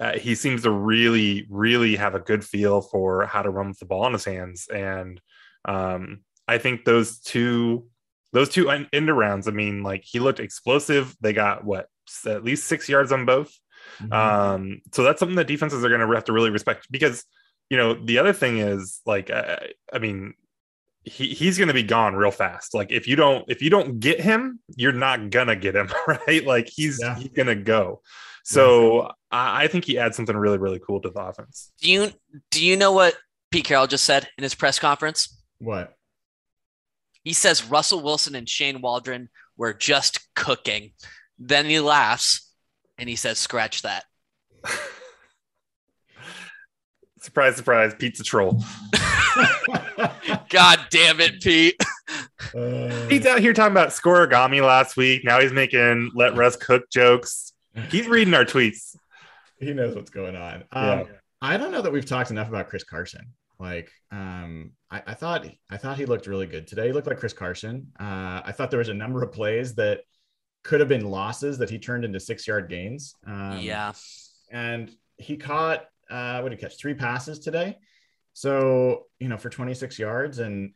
[0.00, 3.78] uh, he seems to really, really have a good feel for how to run with
[3.78, 4.66] the ball in his hands.
[4.68, 5.20] And
[5.64, 7.86] um, I think those two,
[8.32, 11.16] those two en- end arounds, I mean, like he looked explosive.
[11.20, 11.88] They got what,
[12.26, 13.56] at least six yards on both.
[14.00, 14.12] Mm-hmm.
[14.12, 17.24] Um, so that's something that defenses are going to have to really respect because,
[17.70, 19.56] you know, the other thing is like, uh,
[19.92, 20.34] I mean,
[21.04, 22.74] he, he's going to be gone real fast.
[22.74, 26.44] Like if you don't if you don't get him, you're not gonna get him, right?
[26.44, 27.14] Like he's Yeah.
[27.16, 28.00] he's gonna go.
[28.44, 31.72] So I, I think he adds something really really cool to the offense.
[31.80, 32.12] Do you
[32.50, 33.14] do you know what
[33.50, 35.36] Pete Carroll just said in his press conference?
[35.58, 35.94] what?
[37.22, 40.92] He says Russell Wilson and Shane Waldron were just cooking.
[41.38, 42.52] Then he laughs
[42.98, 44.04] and he says, "Scratch that."
[47.20, 48.62] Surprise, surprise, pizza troll.
[50.50, 51.74] God damn it, Pete.
[52.54, 55.24] Uh, He's out here talking about scorigami last week.
[55.24, 57.53] Now he's making let Russ cook jokes.
[57.90, 58.96] He's reading our tweets.
[59.58, 60.64] he knows what's going on.
[60.72, 61.04] Um, Yeah.
[61.42, 63.32] I don't know that we've talked enough about Chris Carson.
[63.58, 66.86] Like, um, I, I thought I thought he looked really good today.
[66.86, 67.92] He looked like Chris Carson.
[68.00, 70.00] Uh, I thought there was a number of plays that
[70.62, 73.14] could have been losses that he turned into six yard gains.
[73.26, 73.92] Um, yeah.
[74.50, 76.78] and he caught uh, what did he catch?
[76.78, 77.76] Three passes today.
[78.32, 80.72] So you know, for 26 yards, and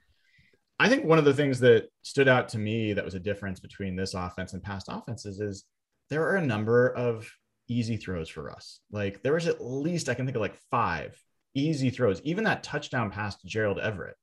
[0.78, 3.58] I think one of the things that stood out to me that was a difference
[3.58, 5.64] between this offense and past offenses is
[6.10, 7.30] there are a number of
[7.68, 8.80] easy throws for us.
[8.90, 11.20] Like there was at least I can think of like five
[11.54, 12.20] easy throws.
[12.22, 14.16] Even that touchdown pass to Gerald Everett,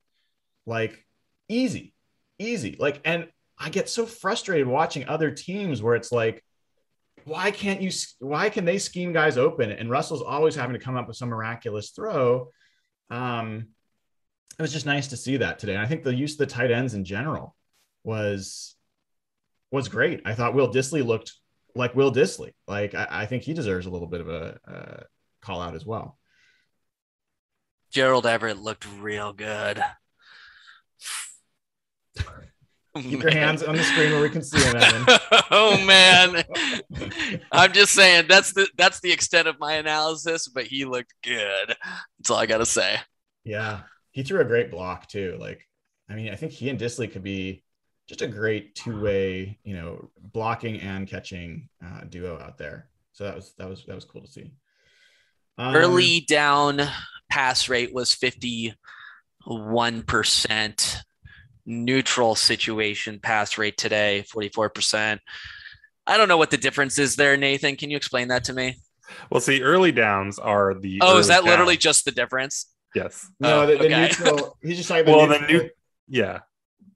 [0.66, 1.04] like
[1.48, 1.94] easy,
[2.38, 2.76] easy.
[2.78, 6.42] Like, and I get so frustrated watching other teams where it's like,
[7.24, 7.90] why can't you?
[8.20, 9.72] Why can they scheme guys open?
[9.72, 12.50] And Russell's always having to come up with some miraculous throw.
[13.10, 13.68] Um,
[14.58, 15.74] it was just nice to see that today.
[15.74, 17.56] And I think the use of the tight ends in general
[18.04, 18.76] was
[19.72, 20.22] was great.
[20.24, 21.32] I thought Will Dissly looked
[21.76, 22.52] like Will Dissly.
[22.66, 25.02] Like I, I think he deserves a little bit of a, uh
[25.40, 26.18] call out as well.
[27.90, 29.82] Gerald Everett looked real good.
[32.96, 35.04] Keep your hands on the screen where we can see him, Evan.
[35.50, 36.42] oh man.
[37.52, 41.76] I'm just saying that's the that's the extent of my analysis, but he looked good.
[42.18, 42.96] That's all I gotta say.
[43.44, 43.80] Yeah,
[44.12, 45.36] he threw a great block too.
[45.38, 45.60] Like,
[46.08, 47.62] I mean, I think he and Dissly could be
[48.08, 52.88] just a great two-way, you know, blocking and catching uh, duo out there.
[53.12, 54.52] So that was that was that was cool to see.
[55.58, 56.80] Um, Early down
[57.30, 60.96] pass rate was 51%.
[61.68, 65.18] Neutral situation pass rate today, 44%.
[66.06, 67.74] I don't know what the difference is there, Nathan.
[67.74, 68.76] Can you explain that to me?
[69.30, 71.00] Well, see, early downs are the.
[71.02, 72.66] Oh, is early that literally just the difference?
[72.94, 73.28] yes?
[73.40, 74.00] No, Oh, the, the okay.
[74.02, 74.56] neutral.
[74.62, 75.68] He's just talking Well, about the new,
[76.06, 76.38] yeah,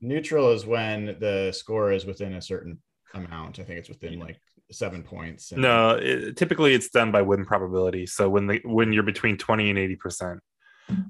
[0.00, 2.78] neutral is when the score is within a certain
[3.14, 3.58] amount.
[3.58, 4.38] I think it's within like
[4.70, 5.52] seven points.
[5.52, 5.90] and- no.
[5.92, 8.06] It, typically, it's done by win probability.
[8.06, 10.40] So when the when you're between twenty and eighty percent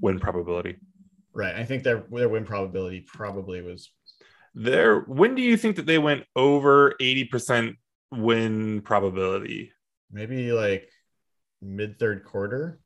[0.00, 0.76] win probability.
[1.32, 1.54] right.
[1.54, 3.90] I think their their win probability probably was
[4.54, 7.76] There, when do you think that they went over eighty percent
[8.12, 9.72] win probability?
[10.12, 10.88] maybe like
[11.62, 12.80] mid third quarter.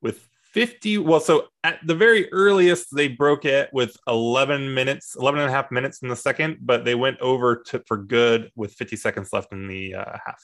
[0.00, 5.40] with 50 well so at the very earliest they broke it with 11 minutes 11
[5.40, 8.72] and a half minutes in the second but they went over to for good with
[8.74, 10.42] 50 seconds left in the uh, half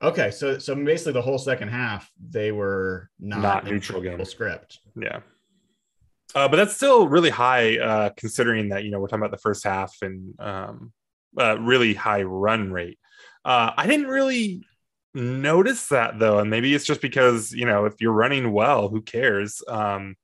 [0.00, 4.24] Okay, so so basically the whole second half they were not, Not neutral game.
[4.24, 4.78] script.
[4.94, 5.20] yeah
[6.34, 9.38] uh, but that's still really high uh, considering that you know we're talking about the
[9.42, 10.92] first half and um,
[11.38, 12.98] uh, really high run rate
[13.44, 14.62] uh, i didn't really
[15.18, 19.02] notice that though, and maybe it's just because you know if you're running well, who
[19.02, 19.62] cares?
[19.68, 20.16] Um,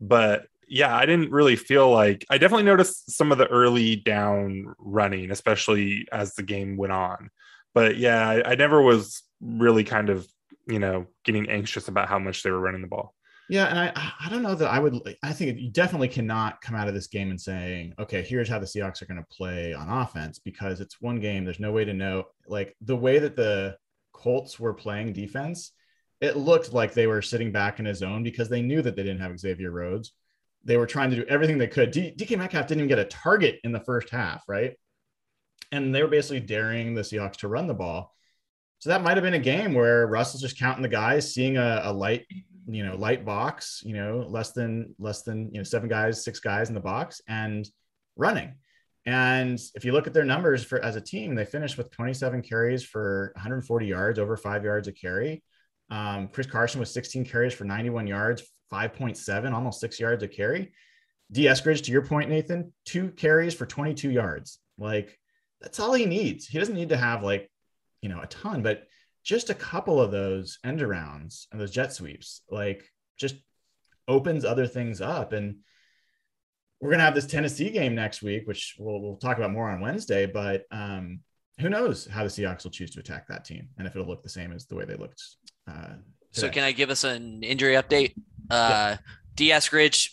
[0.00, 4.74] but yeah, I didn't really feel like I definitely noticed some of the early down
[4.78, 7.30] running, especially as the game went on.
[7.74, 10.26] But yeah, I, I never was really kind of
[10.66, 13.14] you know getting anxious about how much they were running the ball.
[13.48, 16.74] Yeah, and I I don't know that I would I think you definitely cannot come
[16.74, 19.74] out of this game and saying, okay, here's how the Seahawks are going to play
[19.74, 21.44] on offense because it's one game.
[21.44, 23.76] There's no way to know like the way that the
[24.24, 25.72] Colts were playing defense,
[26.22, 29.02] it looked like they were sitting back in a zone because they knew that they
[29.02, 30.12] didn't have Xavier Rhodes.
[30.64, 31.90] They were trying to do everything they could.
[31.90, 34.72] D- DK Metcalf didn't even get a target in the first half, right?
[35.72, 38.14] And they were basically daring the Seahawks to run the ball.
[38.78, 41.82] So that might have been a game where Russell's just counting the guys, seeing a,
[41.84, 42.24] a light
[42.66, 46.40] you know light box you know less than less than you know seven guys six
[46.40, 47.68] guys in the box and
[48.16, 48.54] running
[49.06, 52.42] and if you look at their numbers for as a team they finished with 27
[52.42, 55.42] carries for 140 yards over five yards a carry.
[55.90, 60.72] Um, chris carson was 16 carries for 91 yards 5.7 almost six yards a carry.
[61.30, 64.58] D eskridge to your point nathan two carries for 22 yards.
[64.78, 65.18] Like
[65.60, 66.46] that's all he needs.
[66.46, 67.50] He doesn't need to have like
[68.00, 68.86] you know a ton but
[69.24, 72.84] just a couple of those end arounds and those jet sweeps, like
[73.18, 73.36] just
[74.06, 75.32] opens other things up.
[75.32, 75.56] And
[76.84, 79.80] we're gonna have this Tennessee game next week, which we'll, we'll talk about more on
[79.80, 80.26] Wednesday.
[80.26, 81.20] But um,
[81.58, 84.22] who knows how the Seahawks will choose to attack that team and if it'll look
[84.22, 85.22] the same as the way they looked.
[85.66, 85.94] Uh,
[86.32, 88.12] so can I give us an injury update?
[88.50, 88.96] Uh, yeah.
[89.34, 89.48] D.
[89.48, 90.10] Eskridge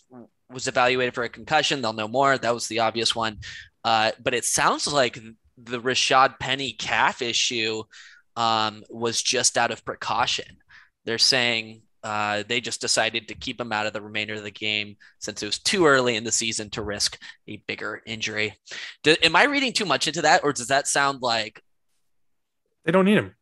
[0.49, 1.81] was evaluated for a concussion.
[1.81, 2.37] They'll know more.
[2.37, 3.39] That was the obvious one.
[3.83, 5.19] Uh, but it sounds like
[5.57, 7.83] the Rashaad Penny calf issue
[8.37, 10.57] um, was just out of precaution.
[11.03, 14.51] They're saying uh, they just decided to keep him out of the remainder of the
[14.51, 18.55] game since it was too early in the season to risk a bigger injury.
[19.03, 21.61] Do, am I reading too much into that, or does that sound like
[22.85, 23.35] they don't need him?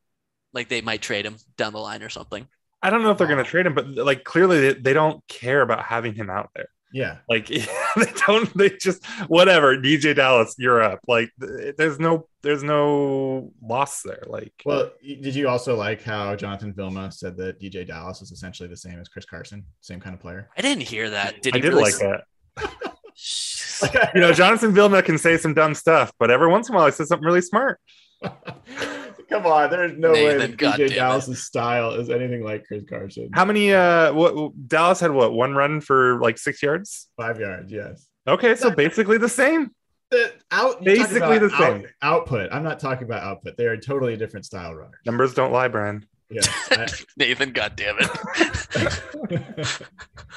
[0.54, 2.48] Like they might trade him down the line or something.
[2.82, 5.26] I don't know if they're going to trade him, but like clearly they, they don't
[5.28, 6.70] care about having him out there.
[6.92, 7.18] Yeah.
[7.28, 11.00] Like they don't they just whatever, DeeJay Dallas, you're up.
[11.08, 14.24] Like there's no there's no loss there.
[14.28, 18.70] Like Well, did you also like how Jonathan Vilma said that DeeJay Dallas is essentially
[18.70, 20.50] the same as Chris Carson, same kind of player?
[20.58, 21.42] I didn't hear that.
[21.42, 22.24] Did I did really like that.
[24.16, 26.88] you know, Jonathan Vilma can say some dumb stuff, but every once in a while
[26.88, 27.80] he says something really smart.
[29.30, 33.30] Come on, there's no Nathan, way that DeeJay Dallas's style is anything like Chris Carson.
[33.34, 33.74] How many?
[33.74, 35.12] Uh, what Dallas had?
[35.12, 37.08] What one run for like six yards?
[37.16, 38.08] Five yards, yes.
[38.28, 39.72] Okay, so basically the same.
[40.10, 42.52] The out basically the same out, output.
[42.52, 43.56] I'm not talking about output.
[43.58, 45.00] They are totally different style runners.
[45.06, 46.06] Numbers don't lie, Brian.
[46.32, 46.42] Yeah,
[47.18, 47.52] Nathan.
[47.52, 49.02] God damn it.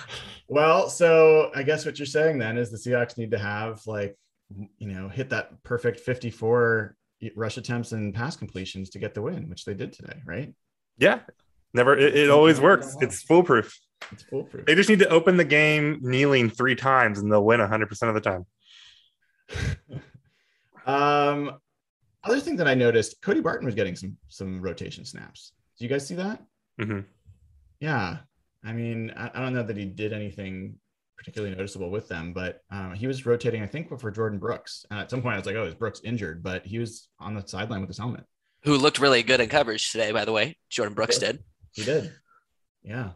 [0.48, 4.16] well, so I guess what you're saying then is the Seahawks need to have like
[4.76, 6.94] you know hit that perfect 54
[7.36, 10.52] rush attempts and pass completions to get the win, which they did today, right?
[10.98, 11.20] Yeah.
[11.74, 12.96] Never it, it always works.
[13.00, 13.78] It's foolproof.
[14.10, 14.66] It's foolproof.
[14.66, 18.14] They just need to open the game kneeling three times and they'll win 100% of
[18.14, 18.46] the time.
[20.86, 21.58] um
[22.24, 25.52] other thing that I noticed, Cody Barton was getting some some rotation snaps.
[25.78, 26.42] Do you guys see that?
[26.80, 27.00] Mm-hmm.
[27.80, 28.18] Yeah.
[28.64, 30.76] I mean, I, I, don't know that he did anything
[31.22, 34.84] particularly noticeable with them, but um, he was rotating, I think, for Jordyn Brooks.
[34.90, 36.42] And at some point, I was like, oh, is Brooks injured?
[36.42, 38.24] But he was on the sideline with his helmet.
[38.64, 40.56] Who looked really good in coverage today, by the way.
[40.68, 41.44] Jordyn Brooks he did.
[41.70, 42.12] He did.
[42.82, 43.10] Yeah.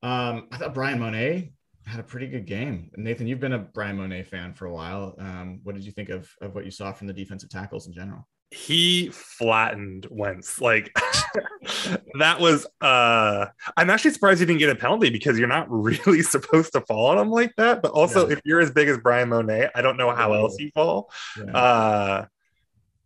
[0.00, 1.50] Um, I thought Bryan Mone
[1.84, 2.92] had a pretty good game.
[2.96, 5.16] Nathan, you've been a Bryan Mone fan for a while.
[5.18, 7.92] Um, what did you think of, of what you saw from the defensive tackles in
[7.92, 8.28] general?
[8.50, 10.60] He flattened Wentz.
[10.60, 10.90] Like
[12.18, 16.22] that was uh I'm actually surprised he didn't get a penalty because you're not really
[16.22, 17.82] supposed to fall on him like that.
[17.82, 18.34] But also yeah.
[18.34, 21.10] if you're as big as Bryan Mone, I don't know how else you fall.
[21.36, 21.56] Yeah.
[21.56, 22.26] Uh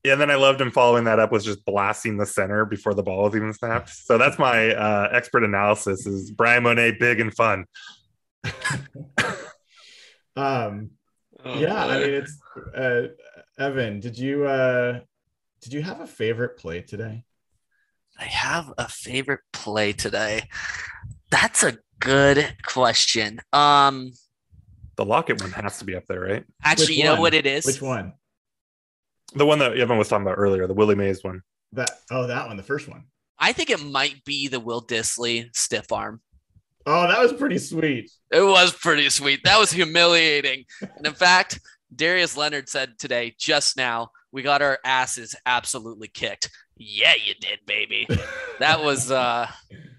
[0.04, 3.04] and then I loved him following that up was just blasting the center before the
[3.04, 3.88] ball was even snapped.
[3.88, 7.66] So that's my uh, expert analysis is Bryan Mone big and fun.
[10.34, 10.90] um
[11.44, 11.92] oh, yeah, boy.
[11.92, 12.38] I mean it's
[12.74, 13.02] uh
[13.58, 15.00] Evan, did you uh
[15.62, 17.24] did you have a favorite play today?
[18.18, 20.48] I have a favorite play today.
[21.30, 23.40] That's a good question.
[23.52, 24.12] Um
[24.96, 26.44] the Lockett one has to be up there, right?
[26.62, 27.14] Actually, Which you one?
[27.14, 27.64] know what it is?
[27.64, 28.12] Which one?
[29.34, 31.42] The one that Evan was talking about earlier, the Willie Mays one.
[31.72, 33.04] That oh, that one, the first one.
[33.38, 36.20] I think it might be the Will Dissly stiff arm.
[36.84, 38.10] Oh, that was pretty sweet.
[38.30, 39.40] It was pretty sweet.
[39.44, 40.64] That was humiliating.
[40.80, 41.60] and in fact,
[41.94, 46.50] Darius Leonard said today, just now, we got our asses absolutely kicked.
[46.76, 48.08] Yeah, you did, baby.
[48.58, 49.48] that was uh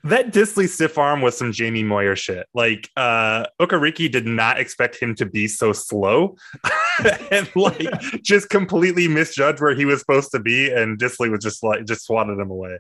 [0.05, 2.47] that Dissly stiff arm was some Jamie Moyer shit.
[2.53, 6.35] Like uh Okereke did not expect him to be so slow
[7.31, 7.87] and like
[8.23, 12.05] just completely misjudged where he was supposed to be, and Dissly was just like just
[12.05, 12.79] swatted him away.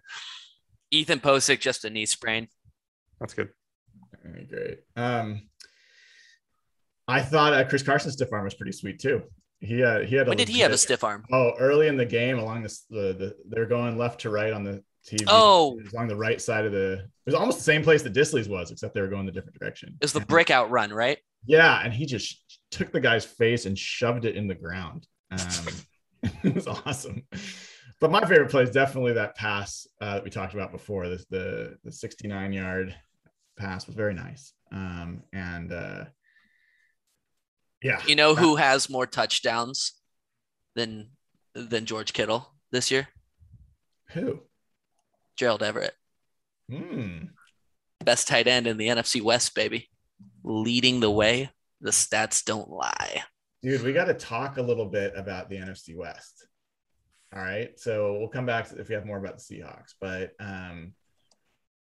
[0.91, 2.47] Ethan Pocic just a knee sprain.
[3.19, 3.49] That's good.
[4.23, 4.79] Very great.
[4.95, 5.49] Um,
[7.07, 9.23] I thought uh, Chris Carson's stiff arm was pretty sweet too.
[9.63, 10.27] He uh, he had.
[10.27, 11.25] A When did he have a stiff arm?
[11.31, 14.63] Oh, early in the game, along this the, the they're going left to right on
[14.63, 15.23] the TV.
[15.27, 15.77] Oh.
[15.79, 16.93] It was along the right side of the.
[16.93, 19.57] It was almost the same place that Dissly's was, except they were going the different
[19.57, 19.95] direction.
[20.01, 21.17] It was the breakout run, right?
[21.45, 25.07] Yeah, and he just took the guy's face and shoved it in the ground.
[25.31, 25.67] Um,
[26.43, 27.23] it was awesome.
[28.01, 31.07] But my favorite play is definitely that pass uh, that we talked about before.
[31.07, 32.95] This the the 69 yard
[33.57, 34.51] pass was very nice.
[34.73, 36.05] Um, and uh,
[37.83, 39.93] yeah, You know who has more touchdowns
[40.75, 41.09] than
[41.53, 43.07] than George Kittle this year?
[44.09, 44.39] who?
[45.35, 45.95] Gerald Everett,
[46.69, 47.25] Hmm.
[48.03, 49.89] best tight end in the NFC West, baby,
[50.43, 51.49] leading the way.
[51.81, 53.23] The stats don't lie.
[53.63, 56.47] Dude, we got to talk a little bit about the NFC West.
[57.35, 57.77] All right.
[57.79, 59.93] So we'll come back if we have more about the Seahawks.
[59.99, 60.93] But um,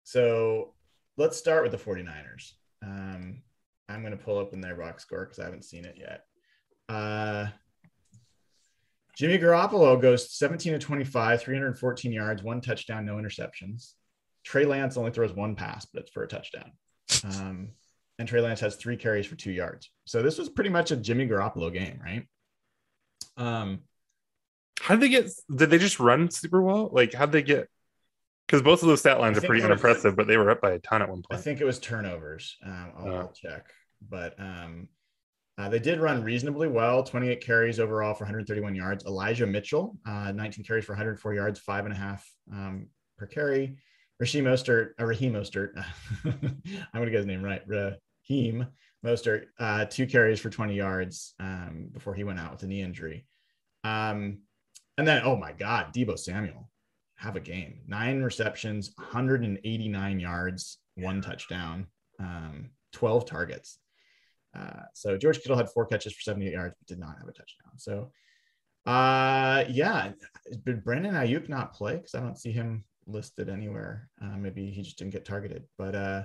[0.03, 0.73] so
[1.17, 2.53] let's start with the 49ers.
[2.81, 3.43] Um,
[3.89, 6.25] I'm going to pull up in their box score because I haven't seen it yet.
[6.89, 7.47] Uh,
[9.15, 13.93] Jimmy Garoppolo goes 17 to 25, 314 yards, one touchdown, no interceptions.
[14.43, 16.71] Trey Lance only throws one pass, but it's for a touchdown.
[17.23, 17.69] Um,
[18.19, 19.89] and Trey Lance has three carries for two yards.
[20.05, 22.25] So this was pretty much a Jimmy Garoppolo game, right?
[23.37, 23.81] Um,
[24.81, 25.29] How did they get?
[25.55, 26.89] Did they just run super well?
[26.91, 27.69] Like, how did they get?
[28.53, 30.61] Because both of those stat lines are pretty it was- unimpressive, but they were up
[30.61, 31.39] by a ton at one point.
[31.39, 32.55] I think it was turnovers.
[32.63, 33.15] Um, I'll.
[33.15, 33.65] I'll check,
[34.07, 34.89] but um,
[35.57, 37.01] uh, they did run reasonably well.
[37.01, 39.05] 28 carries overall for 131 yards.
[39.05, 43.75] Elijah Mitchell, uh, 19 carries for 104 yards, five and a half um, per carry.
[44.19, 45.69] Raheem Mostert, uh, Raheem Mostert,
[46.23, 46.61] I'm
[46.93, 47.63] gonna get his name right.
[47.65, 48.67] Raheem
[49.03, 52.83] Mostert, uh, two carries for 20 yards um, before he went out with a knee
[52.83, 53.25] injury.
[53.83, 54.41] Um,
[54.99, 56.69] and then, oh my God, Deebo Samuel,
[57.23, 57.79] have a game.
[57.87, 61.87] Nine receptions, 189 yards, one touchdown,
[62.19, 63.79] um, 12 targets.
[64.55, 67.31] Uh, so George Kittle had four catches for 78 yards, but did not have a
[67.31, 67.77] touchdown.
[67.77, 68.11] So,
[68.85, 70.11] uh, yeah,
[70.65, 71.95] did Brandon Aiyuk not play?
[71.95, 74.09] Because I don't see him listed anywhere.
[74.21, 75.63] Uh, maybe he just didn't get targeted.
[75.77, 76.23] But uh,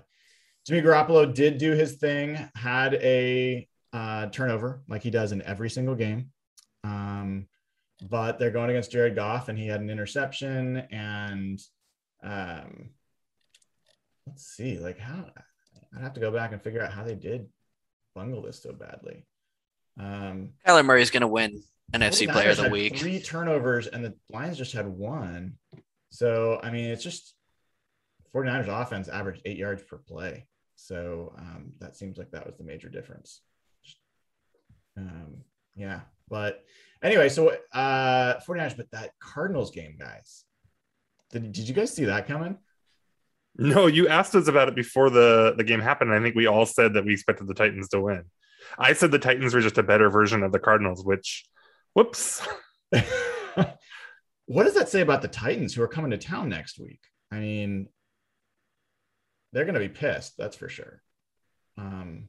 [0.67, 5.71] Jimmy Garoppolo did do his thing, had a uh, turnover like he does in every
[5.71, 6.31] single game.
[6.83, 7.47] Um,
[8.03, 10.79] but they're going against Jared Goff, and he had an interception.
[10.91, 11.61] And
[12.23, 12.91] um,
[14.27, 15.27] let's see, like how
[15.97, 17.49] I'd have to go back and figure out how they did
[18.15, 19.27] bungle this so badly.
[19.99, 22.97] Um, Kyler is going to win NFC Player of the Week.
[22.97, 25.55] Three turnovers, and the Lions just had one.
[26.11, 27.35] So I mean, it's just
[28.35, 30.47] 49ers offense averaged eight yards per play.
[30.77, 33.41] So um, that seems like that was the major difference.
[34.97, 35.39] Um,
[35.77, 36.65] yeah, but
[37.03, 40.45] anyway, so uh 49ers, but that Cardinals game, guys.
[41.31, 42.57] Did, did you guys see that coming?
[43.57, 46.13] No, you asked us about it before the the game happened.
[46.13, 48.25] I think we all said that we expected the Titans to win.
[48.79, 51.47] I said the Titans were just a better version of the Cardinals, which,
[51.95, 52.47] whoops.
[52.91, 57.01] what does that say about the Titans who are coming to town next week?
[57.31, 57.89] I mean,
[59.53, 61.03] they're going to be pissed, that's for sure.
[61.77, 62.29] Um,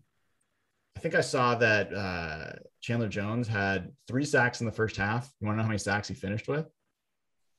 [1.00, 5.32] I think I saw that uh, Chandler Jones had three sacks in the first half.
[5.40, 6.66] You want to know how many sacks he finished with?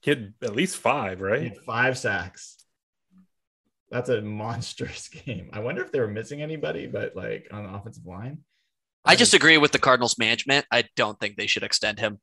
[0.03, 1.43] He had at least five, He right?
[1.45, 2.59] had five sacks.
[3.91, 5.49] That's a monstrous game.
[5.55, 8.41] I wonder if they were missing anybody, but like on the offensive line.
[9.07, 10.67] I just agree with the Cardinals management.
[10.71, 12.19] I don't think they should extend him.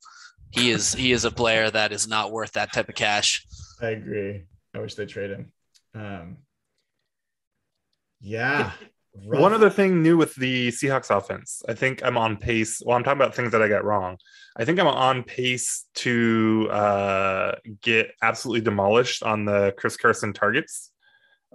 [0.51, 3.43] He is he is a player that is not worth that type of cash.
[3.81, 4.43] I agree.
[4.75, 5.51] I wish they trade him.
[5.95, 6.37] Um,
[8.21, 8.73] yeah.
[9.25, 9.41] Rough.
[9.41, 12.81] One other thing new with the Seahawks offense, I think I'm on pace.
[12.85, 14.17] Well, I'm talking about things that I got wrong.
[14.55, 20.91] I think I'm on pace to uh, get absolutely demolished on the Chris Carson targets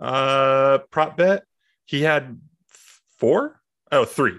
[0.00, 1.44] uh, prop bet.
[1.84, 2.38] He had
[3.18, 4.38] four, oh, three,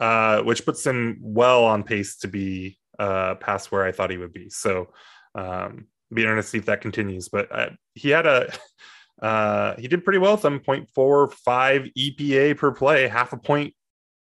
[0.00, 4.18] uh, which puts him well on pace to be uh, past where I thought he
[4.18, 4.50] would be.
[4.50, 4.88] So,
[5.34, 7.28] um, be interested to see if that continues.
[7.28, 8.52] But uh, he had a
[9.20, 13.74] uh, he did pretty well with them 0.45 EPA per play, half a point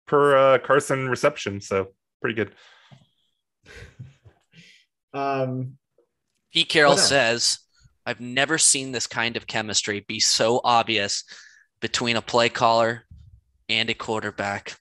[0.07, 1.61] per uh, Carson reception.
[1.61, 1.89] So
[2.21, 2.53] pretty good.
[5.13, 5.77] Um,
[6.53, 7.09] Pete Carroll What else?
[7.09, 7.59] says,
[8.07, 11.25] I've never seen this kind of chemistry be so obvious
[11.81, 13.05] between a play caller
[13.69, 14.77] and a quarterback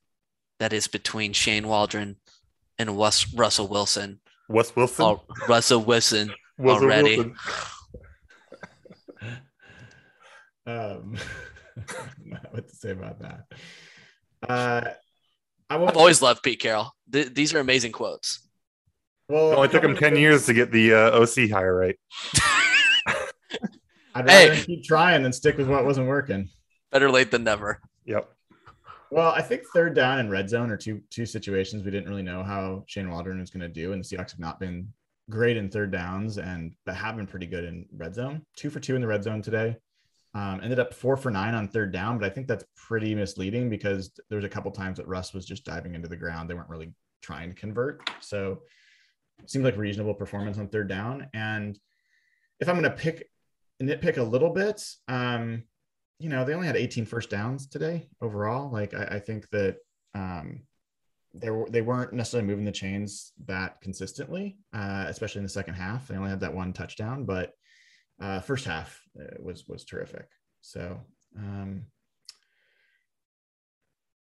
[0.60, 2.18] that is between Shane Waldron
[2.78, 4.20] and Wes- Russell Wilson.
[4.48, 5.06] Wes Wilson.
[5.06, 6.32] Oh, Russell Wilson.
[6.60, 7.18] Already.
[7.18, 7.36] Wilson.
[10.70, 11.18] Um,
[11.78, 11.82] I
[12.18, 13.46] don't know what to say about that.
[14.48, 14.82] Uh,
[15.70, 16.92] I I've always loved Pete Carroll.
[17.12, 18.48] Th- these are amazing quotes.
[19.28, 21.96] well, It only took him 10 years to get the uh, OC hire right.
[24.16, 24.64] I'd rather Hey.
[24.66, 26.50] keep trying than stick with what wasn't working.
[26.92, 27.80] Better late than never.
[28.06, 28.30] Yep.
[29.12, 32.22] Well, I think third down and red zone are two two situations we didn't really
[32.24, 34.88] know how Shane Waldron was going to do, and the Seahawks have not been
[35.30, 38.44] great in third downs, and but have been pretty good in red zone.
[38.56, 39.76] Two for two in the red zone today.
[40.36, 43.70] Um, ended up four for nine on third down, but I think that's pretty misleading
[43.70, 46.50] because there's a couple times that Russ was just diving into the ground.
[46.50, 48.62] They weren't really trying to convert, so
[49.42, 51.28] it seemed like reasonable performance on third down.
[51.34, 51.80] And
[52.60, 53.30] if I'm going to pick
[53.82, 55.64] nitpick a little bit, um,
[56.20, 58.70] you know, they only had 18 first downs today overall.
[58.70, 59.78] Like, I, I think that
[60.14, 60.64] um,
[61.34, 65.76] they, were, they weren't necessarily moving the chains that consistently, uh, especially in the second
[65.76, 66.08] half.
[66.08, 67.54] They only had that one touchdown, but
[68.20, 70.28] uh, first half uh, was was terrific.
[70.62, 71.00] So,
[71.38, 71.86] um,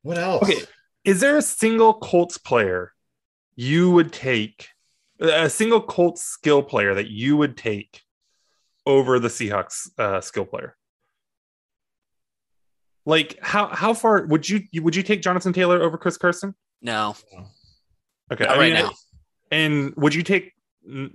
[0.01, 0.43] what else?
[0.43, 0.61] Okay.
[1.03, 2.91] Is there a single Colts player
[3.55, 4.69] you would take,
[5.19, 8.01] a single Colts skill player that you would take
[8.87, 10.75] over the Seahawks uh, skill player?
[13.05, 16.55] Like how how far would you would you take Jonathan Taylor over Chris Carson?
[16.81, 17.15] No,
[18.31, 18.91] Okay, not I right mean, now.
[19.51, 20.53] And would you take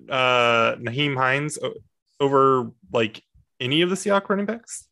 [0.09, 1.75] uh Nyheim Hines o-
[2.21, 3.23] over like
[3.59, 4.87] any of the Seahawks running backs?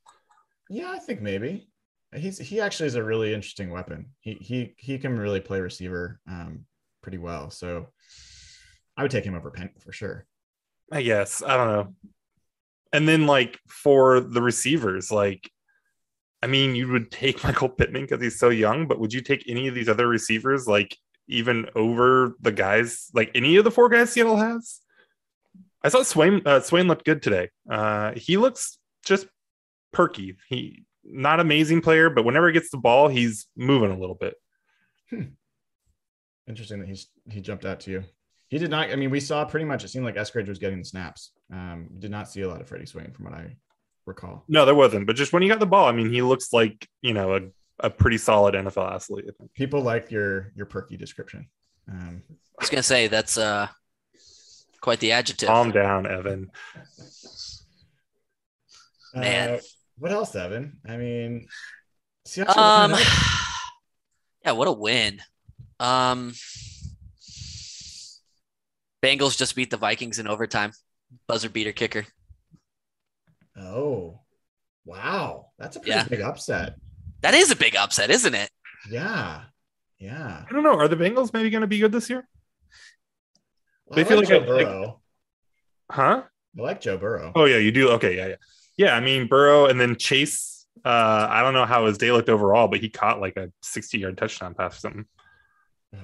[0.71, 1.69] Yeah, I think maybe
[2.15, 4.07] he's he actually is a really interesting weapon.
[4.21, 6.65] He he he can really play receiver um,
[7.03, 7.51] pretty well.
[7.51, 7.89] So
[8.97, 10.27] I would take him over Penn for sure.
[10.91, 11.95] I guess I don't know.
[12.93, 15.51] And then like for the receivers, like
[16.43, 19.49] I mean, you would take Michael Pittman because he's so young, but would you take
[19.49, 20.97] any of these other receivers like
[21.31, 24.81] even over the guys like any of the four guys Seattle has?
[25.83, 27.51] I thought Swain uh, Swain looked good today.
[27.71, 29.27] Uh, he looks just
[29.93, 30.37] perky.
[30.49, 34.35] He not amazing player, but whenever he gets the ball, he's moving a little bit.
[36.49, 38.05] Interesting that he's he jumped out to you.
[38.49, 38.91] He did not.
[38.91, 39.85] I mean, we saw pretty much.
[39.85, 41.33] It seemed like Eskridge was getting the snaps.
[41.53, 43.57] Um, did not see a lot of Freddie Swain from what I
[44.07, 44.45] recall.
[44.49, 45.07] No, there wasn't.
[45.07, 47.41] But just when he got the ball, I mean, he looks like you know a,
[47.81, 49.27] a pretty solid NFL athlete.
[49.55, 51.49] People like your your perky description.
[51.91, 53.69] Um, I was gonna say that's uh
[54.81, 55.49] quite the adjective.
[55.49, 56.51] Calm down, Evan.
[59.15, 59.55] Man.
[59.55, 59.61] uh,
[59.99, 60.79] what else, Evan?
[60.87, 61.49] I mean,
[62.27, 63.63] Seahawks Um, looking nice.
[64.45, 65.21] yeah, what a win.
[65.81, 66.35] Um,
[69.03, 70.73] Bengals just beat the Vikings in overtime.
[71.27, 72.07] Buzzer beater kicker.
[73.57, 74.21] Oh,
[74.85, 76.05] wow, that's a pretty Yeah.
[76.05, 76.77] big upset.
[77.23, 78.51] That is a big upset, isn't it?
[78.91, 79.43] Yeah,
[79.99, 80.45] yeah.
[80.49, 80.79] I don't know.
[80.79, 82.29] Are the Bengals maybe going to be good this year?
[83.89, 85.01] Well, They I feel like like Joe I- like- Burrow.
[85.91, 86.23] Huh?
[86.59, 87.33] I like Joe Burrow.
[87.35, 87.91] Oh yeah, you do.
[87.93, 88.35] Okay, yeah, yeah,
[88.77, 88.95] yeah.
[88.95, 90.67] I mean Burrow and then Chase.
[90.85, 94.17] Uh, I don't know how his day looked overall, but he caught like a sixty-yard
[94.19, 95.05] touchdown pass or something.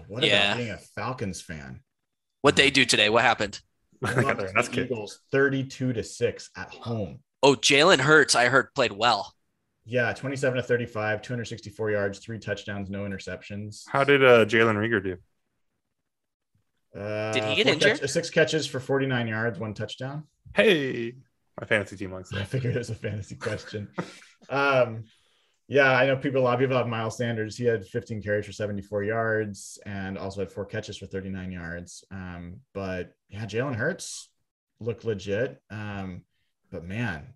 [0.08, 0.52] What Yeah.
[0.52, 1.80] about being a Falcons fan?
[2.40, 3.08] What they do today?
[3.10, 3.60] What happened?
[4.02, 4.84] They They got lost their to ass the.
[4.84, 7.20] Eagles 32 to 6 at home.
[7.42, 9.32] Oh, Jalen Hurts, I heard played well.
[9.86, 13.82] Yeah, 27 to 35, 264 yards, three touchdowns, no interceptions.
[13.88, 15.16] How did uh, Jalen Reagor do?
[16.96, 18.00] Uh, Did he get injured?
[18.00, 20.24] catch- six catches for 49 yards, one touchdown.
[20.54, 21.14] Hey,
[21.60, 22.48] my fantasy team likes I that.
[22.48, 23.88] figured it was a fantasy question.
[24.48, 25.04] um,
[25.66, 26.42] yeah, I know people.
[26.42, 27.56] A lot of people have Miles Sanders.
[27.56, 32.04] He had 15 carries for 74 yards and also had four catches for 39 yards.
[32.10, 34.28] Um, but yeah, Jalen Hurts
[34.78, 35.60] looked legit.
[35.70, 36.22] Um,
[36.70, 37.28] but man,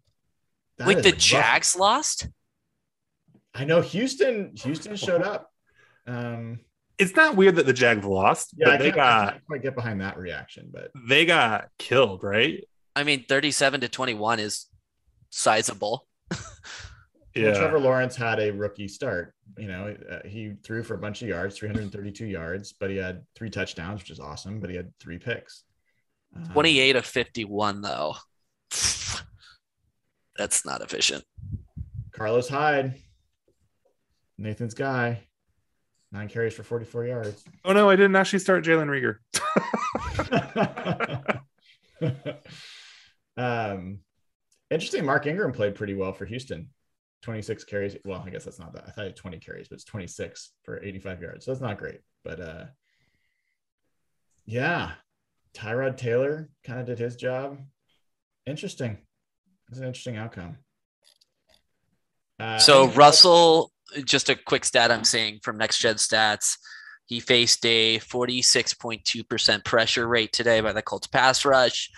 [0.77, 1.19] that Wait, is the rough.
[1.19, 2.29] Jags lost?
[3.55, 4.53] I know Houston.
[4.57, 5.51] Houston showed up.
[6.07, 6.61] Um,
[6.99, 9.75] It's not weird that the Jags lost, yeah, I but they can't, I quite get
[9.77, 12.65] behind that reaction, but they got killed, right?
[12.97, 14.67] I mean, 37 to 21 is
[15.31, 16.07] sizable.
[16.31, 16.41] Well,
[17.35, 17.55] Yeah.
[17.55, 19.33] Trevor Lawrence had a rookie start.
[19.57, 23.25] You know, uh, he threw for a bunch of yards, 332 yards, but he had
[23.37, 24.59] three touchdowns, which is awesome.
[24.59, 25.63] But he had three picks.
[26.35, 28.17] Um, 28 of 51, though.
[30.37, 31.23] That's not efficient.
[32.13, 32.95] Carlos Hyde,
[34.37, 35.28] Nathan's guy,
[36.13, 37.45] nine carries for 44 yards.
[37.65, 39.19] Oh no, I didn't actually start Jalen Reagor.
[43.37, 44.01] um,
[44.71, 45.05] interesting.
[45.05, 46.71] Mark Ingram played pretty well for Houston.
[47.23, 47.97] 26 carries.
[48.05, 48.85] Well, I guess that's not that.
[48.87, 51.45] I thought he had 20 carries, but it's 26 for 85 yards.
[51.45, 52.01] So that's not great.
[52.25, 52.65] But uh,
[54.47, 54.93] yeah,
[55.55, 57.59] Tyrod Taylor kind of did his job.
[58.47, 58.99] Interesting.
[59.69, 60.57] It's an interesting outcome.
[62.39, 63.73] Uh, So Russell,
[64.05, 66.57] just a quick stat I'm seeing from Next Gen Stats.
[67.07, 71.91] He faced a 46.2% pressure rate today by the Colts pass rush.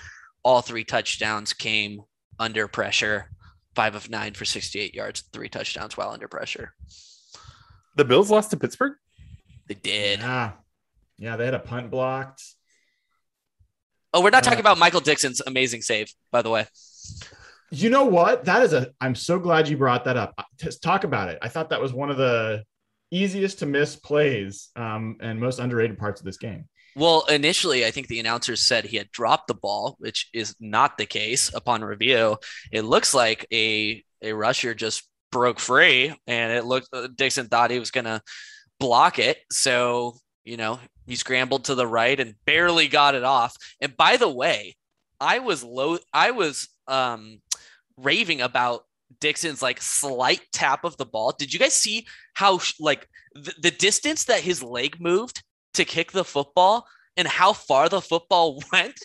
[0.45, 2.03] All three touchdowns came
[2.39, 3.31] under pressure.
[3.75, 6.75] Five of nine for 68 yards, three touchdowns while under pressure.
[7.97, 8.95] The Bills lost to Pittsburgh.
[9.69, 10.21] They did.
[10.21, 10.53] Yeah.
[11.19, 12.43] Yeah, they had a punt blocked.
[14.15, 16.67] Oh, we're not talking Uh, about Michael Dickson's amazing save, by the way.
[17.71, 18.45] You know what?
[18.45, 18.91] That is a.
[19.01, 20.35] I'm so glad you brought that up.
[20.83, 21.39] Talk about it.
[21.41, 22.65] I thought that was one of the
[23.11, 26.69] easiest to miss plays um, and most underrated parts of this game.
[26.97, 30.99] Well, initially, I think the announcers said he had dropped the ball, which is not
[30.99, 32.37] the case upon review.
[32.73, 37.71] It looks like a a rusher just broke free, and it looked uh, Dickson thought
[37.71, 38.23] he was gonna
[38.81, 43.57] block it, so you know he scrambled to the right and barely got it off.
[43.81, 44.77] And by the way,
[45.21, 45.99] I was low.
[46.13, 47.41] I was um
[48.03, 48.85] raving about
[49.21, 51.33] Dickson's like slight tap of the ball.
[51.37, 55.43] Did you guys see how like the, the distance that his leg moved
[55.75, 56.87] to kick the football
[57.17, 58.99] and how far the football went?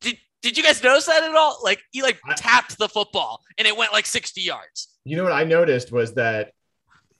[0.00, 1.58] Did did you guys notice that at all?
[1.62, 4.88] Like he like I, tapped the football and it went like 60 yards.
[5.04, 6.52] You know what I noticed was that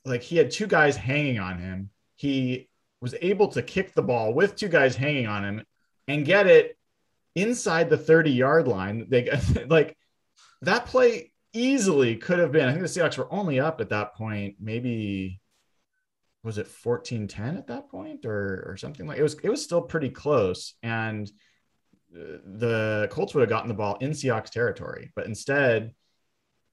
[0.04, 1.90] like he had two guys hanging on him.
[2.16, 2.68] He
[3.00, 5.64] was able to kick the ball with two guys hanging on him
[6.08, 6.76] and get it
[7.34, 9.06] inside the 30 yard line.
[9.08, 9.30] They
[9.68, 9.96] like
[10.62, 12.68] that play easily could have been.
[12.68, 15.40] I think the Seahawks were only up at that point, maybe
[16.44, 19.62] was it 14 10 at that point or, or something like it was it was
[19.62, 20.74] still pretty close.
[20.82, 21.30] And
[22.10, 25.94] the colts would have gotten the ball in seahawks territory but instead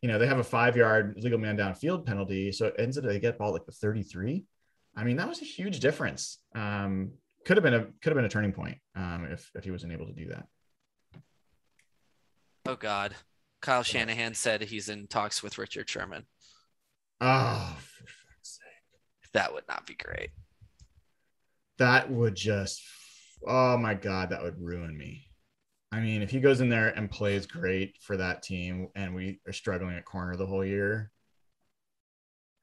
[0.01, 2.51] you know they have a five yard legal man downfield penalty.
[2.51, 4.45] So it ends up they get ball like the 33
[4.95, 6.39] i mean that was a huge difference.
[6.55, 7.11] Um,
[7.45, 9.93] could have been a could have been a turning point um, if if he wasn't
[9.93, 10.47] able to do that.
[12.65, 13.15] Oh god
[13.61, 16.25] kyle shanahan said he's in talks with richard sherman
[17.21, 19.31] oh for fuck's sake.
[19.33, 20.29] that would not be great.
[21.77, 22.81] That would just,
[23.47, 25.25] oh my God, that would ruin me.
[25.91, 29.39] I mean, if he goes in there and plays great for that team and we
[29.47, 31.11] are struggling at corner the whole year,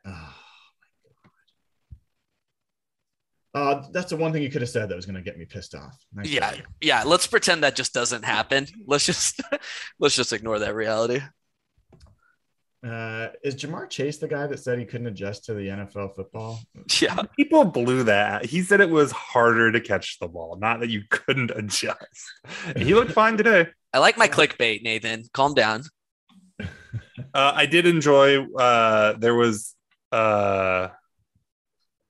[0.07, 1.30] oh my
[1.92, 1.99] God.
[3.57, 5.47] Uh, that's the one thing you could have said that was going to get me
[5.47, 5.97] pissed off.
[6.13, 6.53] Nice yeah,
[6.83, 7.05] yeah.
[7.07, 8.67] Let's pretend that just doesn't happen.
[8.87, 9.41] Let's just
[9.99, 11.23] let's just ignore that reality.
[12.87, 16.61] Uh, is Ja'Marr Chase the guy that said he couldn't adjust to the NFL football?
[17.01, 17.17] Yeah.
[17.35, 18.45] People blew that.
[18.45, 21.99] He said it was harder to catch the ball, not that you couldn't adjust.
[22.77, 23.69] he looked fine today.
[23.93, 25.25] I like my clickbait, Nathan.
[25.33, 25.83] Calm down.
[26.61, 26.67] Uh,
[27.35, 28.45] I did enjoy.
[28.55, 29.75] Uh, there was,
[30.13, 30.89] uh,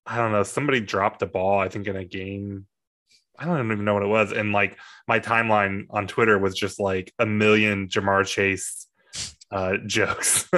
[0.07, 1.59] I don't know, somebody dropped a ball.
[1.59, 2.67] I think in a game.
[3.39, 6.81] I don't even know what it was, and like my timeline on Twitter was just
[6.81, 8.87] like a million Ja'Marr Chase
[9.51, 10.49] uh, jokes.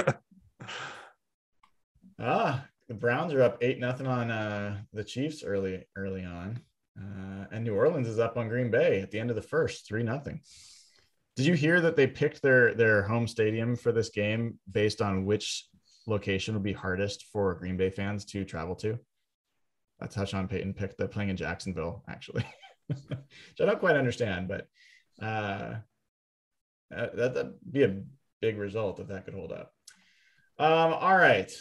[2.19, 6.61] ah, the Browns are up eight nothing on uh, the Chiefs early early on,
[6.97, 9.85] uh, and New Orleans is up on Green Bay at the end of the first,
[9.85, 10.39] three nothing.
[11.35, 15.25] Did you hear that they picked their their home stadium for this game based on
[15.25, 15.67] which
[16.07, 18.99] location would be hardest for Green Bay fans to travel to?
[19.99, 20.97] That's how Sean Payton picked.
[20.97, 22.45] They're playing in Jacksonville, actually,
[22.87, 22.99] which
[23.59, 24.67] I don't quite understand, but
[25.21, 25.75] uh,
[26.89, 28.01] that, that'd be a
[28.41, 29.73] big result if that could hold up.
[30.57, 31.51] Um, all right.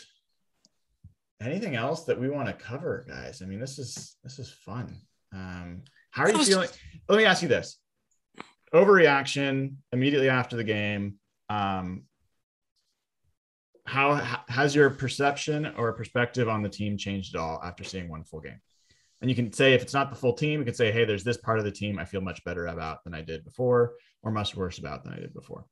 [1.40, 3.42] Anything else that we want to cover, guys?
[3.42, 4.96] I mean, this is this is fun.
[5.32, 6.68] Um, how are you feeling?
[7.08, 7.78] Let me ask you this:
[8.74, 11.14] overreaction immediately after the game.
[11.48, 12.04] Um,
[13.88, 14.16] how
[14.48, 18.40] has your perception or perspective on the team changed at all after seeing one full
[18.40, 18.60] game?
[19.20, 21.24] And you can say if it's not the full team, you can say, "Hey, there's
[21.24, 24.30] this part of the team I feel much better about than I did before, or
[24.30, 25.64] much worse about than I did before."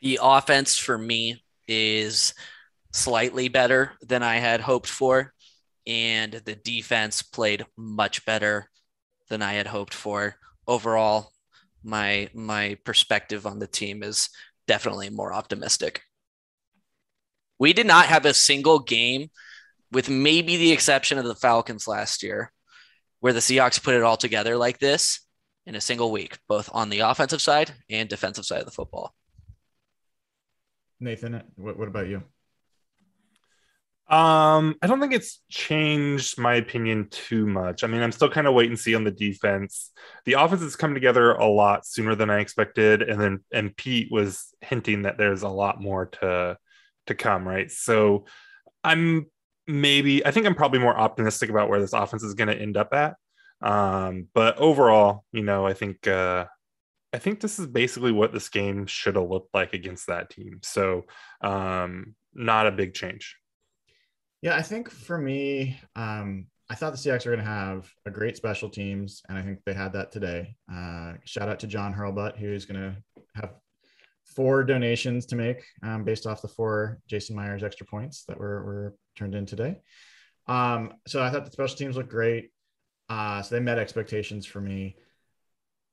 [0.00, 2.34] The offense for me is
[2.92, 5.34] slightly better than I had hoped for,
[5.86, 8.70] and the defense played much better
[9.28, 10.36] than I had hoped for.
[10.66, 11.32] Overall,
[11.82, 14.30] my my perspective on the team is
[14.66, 16.02] definitely more optimistic.
[17.64, 19.30] We did not have a single game,
[19.90, 22.52] with maybe the exception of the Falcons last year,
[23.20, 25.20] where the Seahawks put it all together like this
[25.64, 29.14] in a single week, both on the offensive side and defensive side of the football.
[31.00, 32.16] Nathan, what, what about you?
[34.10, 37.82] Um, I don't think it's changed my opinion too much.
[37.82, 39.90] I mean, I'm still kind of wait and see on the defense.
[40.26, 44.12] The offense has come together a lot sooner than I expected, and then and Pete
[44.12, 46.58] was hinting that there's a lot more to
[47.06, 47.70] to come, right?
[47.70, 48.26] So
[48.82, 49.26] I'm
[49.66, 52.76] maybe I think I'm probably more optimistic about where this offense is going to end
[52.76, 53.16] up at.
[53.62, 56.46] Um, but overall, you know, I think uh,
[57.12, 60.60] I think this is basically what this game should have looked like against that team.
[60.62, 61.04] So,
[61.40, 63.36] um, not a big change.
[64.42, 68.10] Yeah, I think for me, um, I thought the Seahawks were going to have a
[68.10, 70.56] great special teams, and I think they had that today.
[70.70, 72.96] Uh, shout out to John Hurlbut, who's going to
[73.36, 73.54] have
[74.34, 78.64] four donations to make um, based off the four Jason Myers extra points that were,
[78.64, 79.76] were turned in today.
[80.46, 82.50] Um, so I thought the special teams looked great.
[83.08, 84.96] Uh, so they met expectations for me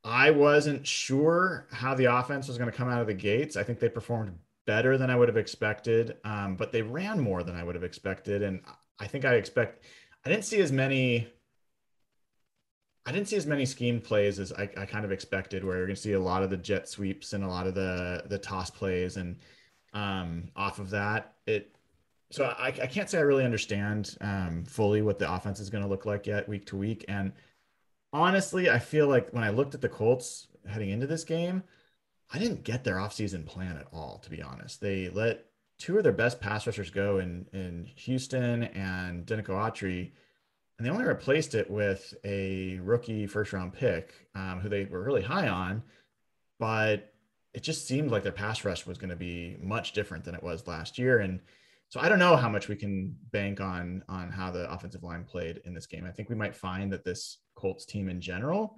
[0.03, 3.55] I wasn't sure how the offense was going to come out of the gates.
[3.55, 7.43] I think they performed better than I would have expected, um, but they ran more
[7.43, 8.41] than I would have expected.
[8.41, 8.61] And
[8.99, 9.85] I think I expect,
[10.25, 11.27] I didn't see as many.
[13.05, 15.87] I didn't see as many scheme plays as I, I kind of expected, where you're
[15.87, 18.37] going to see a lot of the jet sweeps and a lot of the the
[18.37, 19.37] toss plays, and
[19.93, 21.75] um, off of that, it.
[22.31, 25.83] So I, I can't say I really understand um, fully what the offense is going
[25.83, 27.33] to look like yet, week to week, and
[28.13, 31.63] honestly, I feel like when I looked at the Colts heading into this game,
[32.33, 34.79] I didn't get their offseason plan at all, to be honest.
[34.79, 35.45] They let
[35.77, 40.11] two of their best pass rushers go in, in Houston and Denico Autry,
[40.81, 45.03] and they only replaced it with a rookie first round pick um, who they were
[45.03, 45.83] really high on.
[46.57, 47.13] But
[47.53, 50.41] it just seemed like their pass rush was going to be much different than it
[50.41, 51.19] was last year.
[51.19, 51.39] And
[51.89, 55.23] so I don't know how much we can bank on on how the offensive line
[55.23, 56.03] played in this game.
[56.03, 58.75] I think we might find that this Colts team in general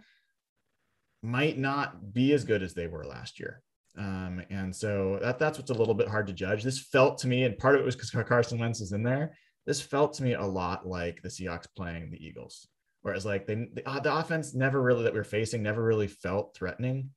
[1.22, 3.62] might not be as good as they were last year.
[3.98, 6.64] Um, and so that that's what's a little bit hard to judge.
[6.64, 9.38] This felt to me, and part of it was because Carson Wentz is in there.
[9.66, 12.68] This felt to me a lot like the Seahawks playing the Eagles,
[13.02, 16.56] whereas like they the, the offense never really that we are facing never really felt
[16.56, 17.12] threatening.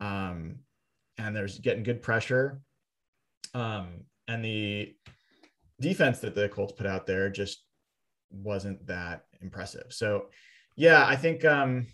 [0.00, 0.60] Um,
[1.18, 2.60] and there's getting good pressure.
[3.54, 4.94] Um, and the
[5.80, 7.64] defense that the Colts put out there just
[8.30, 9.86] wasn't that impressive.
[9.92, 10.26] So,
[10.76, 11.86] yeah, I think um,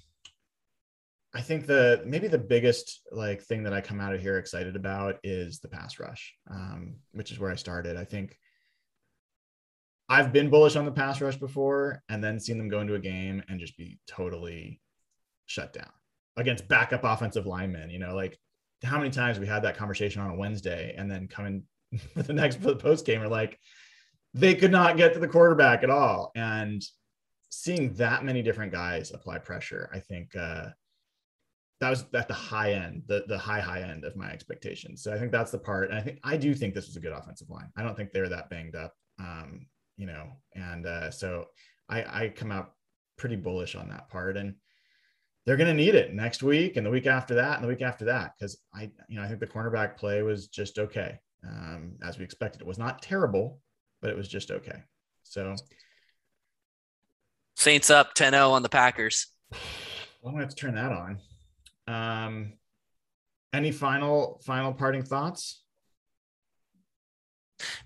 [1.35, 4.77] I think the maybe the biggest like thing that I come out of here excited
[4.77, 7.97] about is the pass rush, um, which is where I started.
[7.97, 8.39] I think
[10.09, 13.01] I've been bullish on the pass rush before, and then seen them go into a
[13.01, 14.81] game and just be totally
[15.47, 15.91] shut down
[16.37, 17.91] against backup offensive linemen.
[17.91, 18.39] You know, like
[18.83, 21.65] how many times we had that conversation on a Wednesday, and then coming
[22.13, 23.59] for the next post game are like
[24.35, 26.33] they could not get to the quarterback at all.
[26.35, 26.85] And
[27.51, 30.71] seeing that many different guys apply pressure, I think uh,
[31.81, 35.03] that was at the high end, the the high high end of my expectations.
[35.03, 35.91] So I think that's the part.
[35.91, 37.71] And I think I do think this was a good offensive line.
[37.77, 39.67] I don't think they're that banged up, um,
[39.97, 40.29] you know.
[40.55, 41.47] And uh, so
[41.89, 42.73] I, I come out
[43.17, 44.37] pretty bullish on that part.
[44.37, 44.55] And
[45.47, 47.83] they're going to need it next week and the week after that and the week
[47.83, 51.97] after that because I, you know, I think the cornerback play was just okay um,
[52.03, 52.63] as we expected.
[52.63, 53.61] It was not terrible,
[54.01, 54.83] but it was just okay.
[55.23, 55.55] So
[57.57, 59.29] Saints up 10-0 on the Packers.
[59.53, 61.19] I'm gonna have to turn that on.
[61.87, 62.55] Um,
[63.53, 65.63] any final final parting thoughts?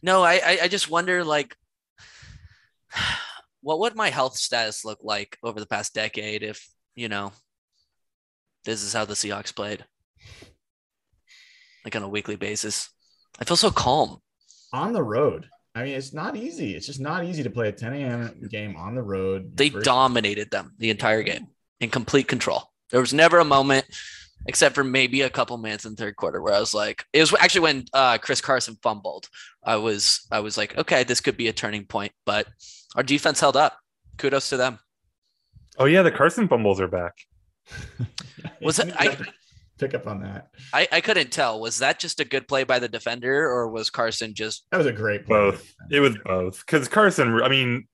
[0.03, 1.57] No, I I, I just wonder like
[3.61, 7.33] what would my health status look like over the past decade if you know
[8.65, 9.85] this is how the Seahawks played,
[11.85, 12.91] like on a weekly basis.
[13.41, 14.19] I feel so calm
[14.73, 15.49] on the road.
[15.75, 16.75] I mean, it's not easy.
[16.75, 18.49] It's just not easy to play a 10 a.m.
[18.51, 19.57] game on the road.
[19.57, 21.47] They First- dominated them the entire game
[21.81, 22.73] in complete control.
[22.91, 23.87] There was never a moment,
[24.47, 27.35] except for maybe a couple minutes in third quarter, where I was like, it was
[27.39, 29.29] actually when uh, Chris Carson fumbled.
[29.65, 32.13] I was, I was like, okay, this could be a turning point.
[32.25, 32.47] But
[32.97, 33.79] our defense held up.
[34.17, 34.79] Kudos to them.
[35.79, 37.15] Oh yeah, the Carson fumbles are back.
[38.61, 38.93] was it?
[38.99, 39.17] I,
[39.79, 40.49] pick up on that.
[40.73, 41.61] I, I couldn't tell.
[41.61, 44.67] Was that just a good play by the defender, or was Carson just?
[44.73, 45.37] That was a great play.
[45.37, 45.75] Both.
[45.91, 47.41] It was both because Carson.
[47.43, 47.87] I mean,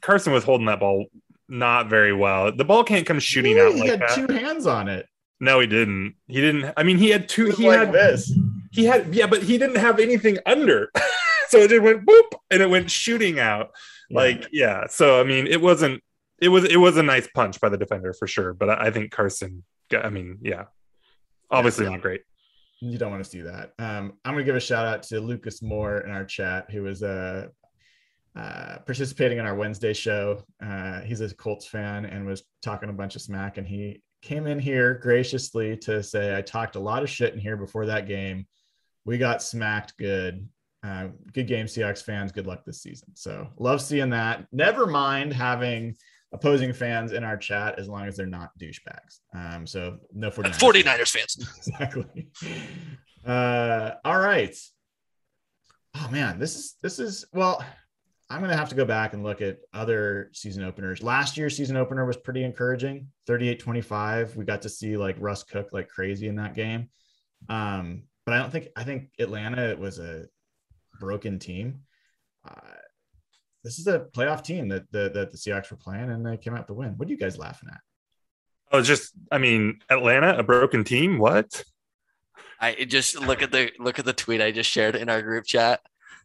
[0.00, 1.06] Carson was holding that ball
[1.48, 2.54] not very well.
[2.54, 3.74] The ball can't come shooting Ooh, out.
[3.74, 4.14] He like had that.
[4.14, 5.06] two hands on it.
[5.44, 6.14] No, he didn't.
[6.26, 6.72] He didn't.
[6.74, 7.50] I mean, he had two.
[7.50, 8.32] He like had this.
[8.72, 10.90] He had yeah, but he didn't have anything under,
[11.48, 13.70] so it just went boop and it went shooting out.
[14.08, 14.18] Yeah.
[14.18, 14.86] Like yeah.
[14.88, 16.02] So I mean, it wasn't.
[16.40, 18.90] It was it was a nice punch by the defender for sure, but I, I
[18.90, 19.64] think Carson.
[19.94, 20.64] I mean, yeah,
[21.50, 21.90] obviously yeah.
[21.90, 22.22] not great.
[22.80, 23.72] You don't want to see that.
[23.78, 27.02] Um, I'm gonna give a shout out to Lucas Moore in our chat, who was
[27.02, 27.48] uh,
[28.34, 30.42] uh, participating in our Wednesday show.
[30.64, 34.46] Uh, he's a Colts fan and was talking a bunch of smack, and he came
[34.46, 38.08] in here graciously to say, I talked a lot of shit in here before that
[38.08, 38.46] game.
[39.04, 40.48] We got smacked good.
[40.82, 42.32] Uh, good game, Seahawks fans.
[42.32, 43.08] Good luck this season.
[43.14, 44.46] So love seeing that.
[44.50, 45.94] Never mind having
[46.32, 49.20] opposing fans in our chat as long as they're not douchebags.
[49.34, 51.54] Um, so no 49ers, 49ers fans.
[51.58, 52.28] exactly.
[53.26, 54.56] Uh, all right.
[55.96, 57.64] Oh man, this is this is well.
[58.34, 61.04] I'm going to have to go back and look at other season openers.
[61.04, 64.36] Last year's season opener was pretty encouraging 38 25.
[64.36, 66.88] We got to see like Russ cook like crazy in that game.
[67.48, 70.24] Um, but I don't think, I think Atlanta was a
[70.98, 71.82] broken team.
[72.44, 72.74] Uh,
[73.62, 76.56] this is a playoff team that the, that the Seahawks were playing and they came
[76.56, 76.94] out to win.
[76.96, 77.80] What are you guys laughing at?
[78.72, 81.18] Oh, just, I mean, Atlanta, a broken team.
[81.18, 81.62] What?
[82.60, 85.44] I just look at the, look at the tweet I just shared in our group
[85.44, 85.82] chat.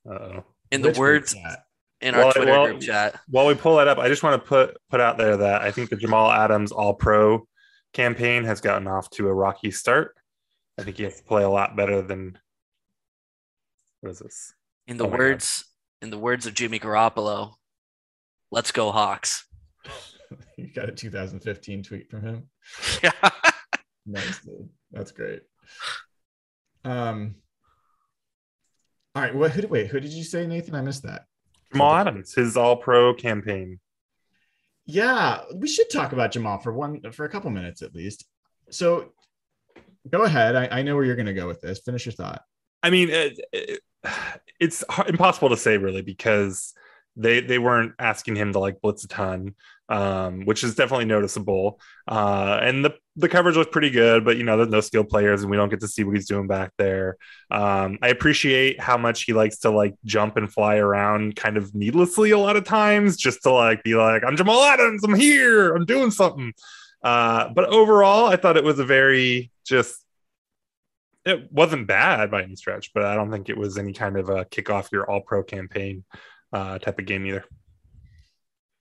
[0.09, 0.43] Uh-oh.
[0.71, 1.35] In the Which words,
[2.01, 3.19] in our Twitter group chat.
[3.27, 5.71] While we pull that up, I just want to put put out there that I
[5.71, 7.47] think the Jamal Adams All Pro
[7.93, 10.15] campaign has gotten off to a rocky start.
[10.77, 12.37] I think he has to play a lot better than
[14.01, 14.53] what is this?
[14.87, 15.65] In the Oh words
[16.01, 17.53] in the words of Jimmy Garoppolo,
[18.51, 19.45] let's go Hawks.
[20.57, 22.49] you got a 2015 tweet from him.
[23.03, 23.11] Yeah.
[24.05, 24.69] Nice, dude.
[24.91, 25.41] That's great.
[26.83, 27.35] Um.
[29.13, 29.35] All right.
[29.35, 29.51] What?
[29.51, 29.87] Who did wait?
[29.87, 30.73] Who did you say, Nathan?
[30.73, 31.25] I missed that.
[31.71, 33.79] Jamal Adams, his all pro campaign.
[34.85, 38.25] Yeah, we should talk about Jamal for one for a couple minutes at least.
[38.71, 39.13] So,
[40.09, 40.55] go ahead.
[40.55, 41.79] I, I know where you're going to go with this.
[41.79, 42.41] Finish your thought.
[42.81, 43.81] I mean, it, it-
[44.61, 46.73] it's impossible to say really because
[47.17, 49.55] they they weren't asking him to like blitz a ton,
[49.89, 51.81] um, which is definitely noticeable.
[52.07, 55.41] Uh, and the the coverage was pretty good, but you know, there's no skill players,
[55.41, 57.17] and we don't get to see what he's doing back there.
[57.51, 61.75] Um, I appreciate how much he likes to like jump and fly around, kind of
[61.75, 65.75] needlessly a lot of times, just to like be like, "I'm Jamal Adams, I'm here,
[65.75, 66.53] I'm doing something."
[67.03, 70.05] Uh, but overall, I thought it was a very just
[71.25, 74.29] it wasn't bad by any stretch, but I don't think it was any kind of
[74.29, 76.03] a kick off your all pro campaign
[76.53, 77.43] uh, type of game either.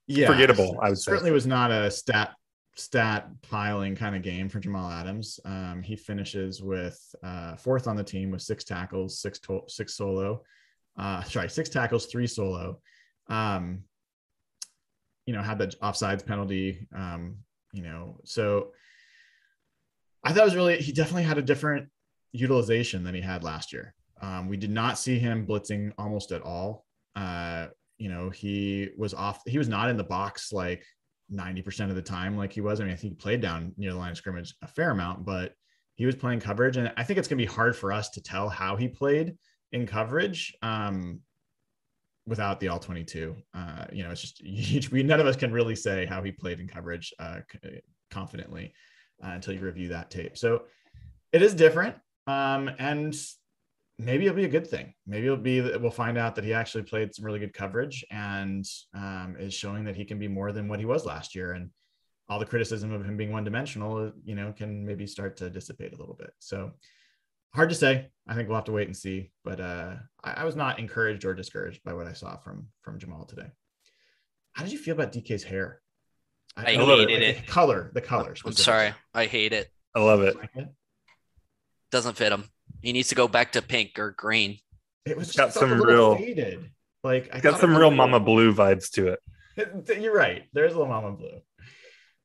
[0.09, 1.11] Yeah, Forgettable, I would say.
[1.13, 2.35] certainly was not a stat
[2.75, 5.39] stat piling kind of game for Jamal Adams.
[5.45, 9.95] Um, he finishes with uh, fourth on the team with six tackles, six to- six
[9.95, 10.43] solo.
[10.99, 12.81] Uh, sorry, six tackles, three solo.
[13.29, 13.83] Um,
[15.27, 16.87] you know, had the offsides penalty.
[16.97, 17.37] Um,
[17.73, 18.73] you know, so
[20.25, 21.89] I thought it was really he definitely had a different
[22.33, 23.95] utilization than he had last year.
[24.23, 26.87] Um, we did not see him blitzing almost at all.
[27.15, 27.67] Uh,
[27.99, 30.85] you know, he was off, he was not in the box like
[31.33, 32.81] 90% of the time, like he was.
[32.81, 35.25] I mean, I think he played down near the line of scrimmage a fair amount,
[35.25, 35.53] but
[35.95, 36.77] he was playing coverage.
[36.77, 39.37] And I think it's going to be hard for us to tell how he played
[39.73, 41.21] in coverage um,
[42.27, 43.37] without the all 22.
[43.53, 44.43] Uh, you know, it's just,
[44.93, 47.41] we, none of us can really say how he played in coverage uh,
[48.11, 48.73] confidently
[49.23, 50.39] uh, until you review that tape.
[50.39, 50.63] So
[51.33, 51.97] it is different.
[52.27, 53.15] Um, and
[53.99, 54.95] maybe it'll be a good thing.
[55.07, 58.05] Maybe it'll be that we'll find out that he actually played some really good coverage
[58.11, 61.53] and um, is showing that he can be more than what he was last year.
[61.53, 61.71] And
[62.29, 65.95] all the criticism of him being one dimensional, you know, can maybe start to dissipate
[65.95, 66.31] a little bit.
[66.39, 66.73] So
[67.55, 68.09] hard to say.
[68.29, 69.31] I think we'll have to wait and see.
[69.45, 72.99] But uh, I, I was not encouraged or discouraged by what I saw from from
[72.99, 73.49] Jamal today.
[74.53, 75.81] How did you feel about DK's hair?
[76.57, 77.47] I love hated like it.
[77.47, 78.43] The color, the colors.
[78.45, 78.93] I'm sorry.
[79.15, 79.71] I hate it.
[79.95, 80.37] I love it.
[80.37, 80.69] Like it?
[81.91, 82.45] Doesn't fit him.
[82.83, 84.59] He needs to go back to pink or green.
[85.05, 86.71] It was got just felt some a real- faded.
[87.05, 89.21] Like I got some real was- Mama Blue vibes to it.
[90.01, 90.45] You're right.
[90.53, 91.41] There's a little Mama Blue.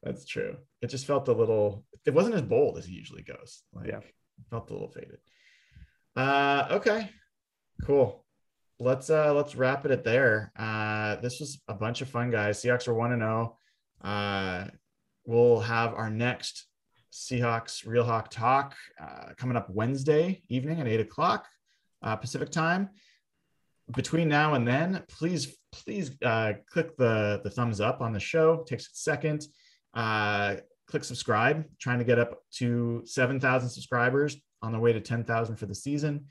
[0.04, 0.58] That's true.
[0.82, 1.86] It just felt a little.
[2.06, 3.64] It wasn't as bold as he usually goes.
[3.74, 3.99] Like, Yeah.
[4.49, 5.18] felt a little faded.
[6.16, 7.10] Uh, okay,
[7.86, 8.26] cool.
[8.80, 10.51] Let's uh let's wrap it at there.
[10.58, 12.62] Uh, this was a bunch of fun, guys.
[12.62, 13.58] Seahawks are one and zero.
[14.01, 14.66] Uh,
[15.26, 16.68] we'll have our next
[17.14, 21.47] Seahawks Real Hawk talk uh, coming up Wednesday evening at eight o'clock
[22.01, 22.89] uh, Pacific time.
[23.95, 28.53] Between now and then, please please uh, click the the thumbs up on the show.
[28.53, 29.45] It takes a second.
[29.93, 30.55] Uh,
[30.88, 31.66] click subscribe.
[31.80, 35.68] Trying to get up to seven thousand subscribers on the way to ten thousand for
[35.68, 36.26] the season.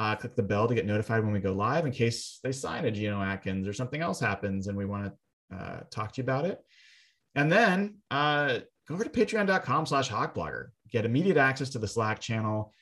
[0.00, 2.84] Uh, click the bell to get notified when we go live in case they sign
[2.84, 5.12] a Geno Atkins or something else happens and we want
[5.50, 6.60] to uh, talk to you about it.
[7.36, 7.98] And then
[8.88, 10.68] go over to patreon.com slash hawkblogger.
[10.90, 12.72] Get immediate access to the Slack channel.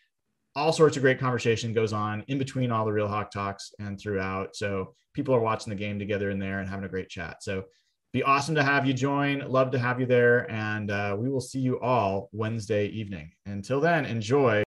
[0.57, 3.99] All sorts of great conversation goes on in between all the real Hawk talks and
[3.99, 4.55] throughout.
[4.55, 7.43] So people are watching the game together in there and having a great chat.
[7.43, 7.65] So
[8.13, 9.41] be awesome to have you join.
[9.51, 10.49] Love to have you there.
[10.49, 13.33] And uh, we will see you all Wednesday evening.
[13.47, 14.63] Until then, enjoy.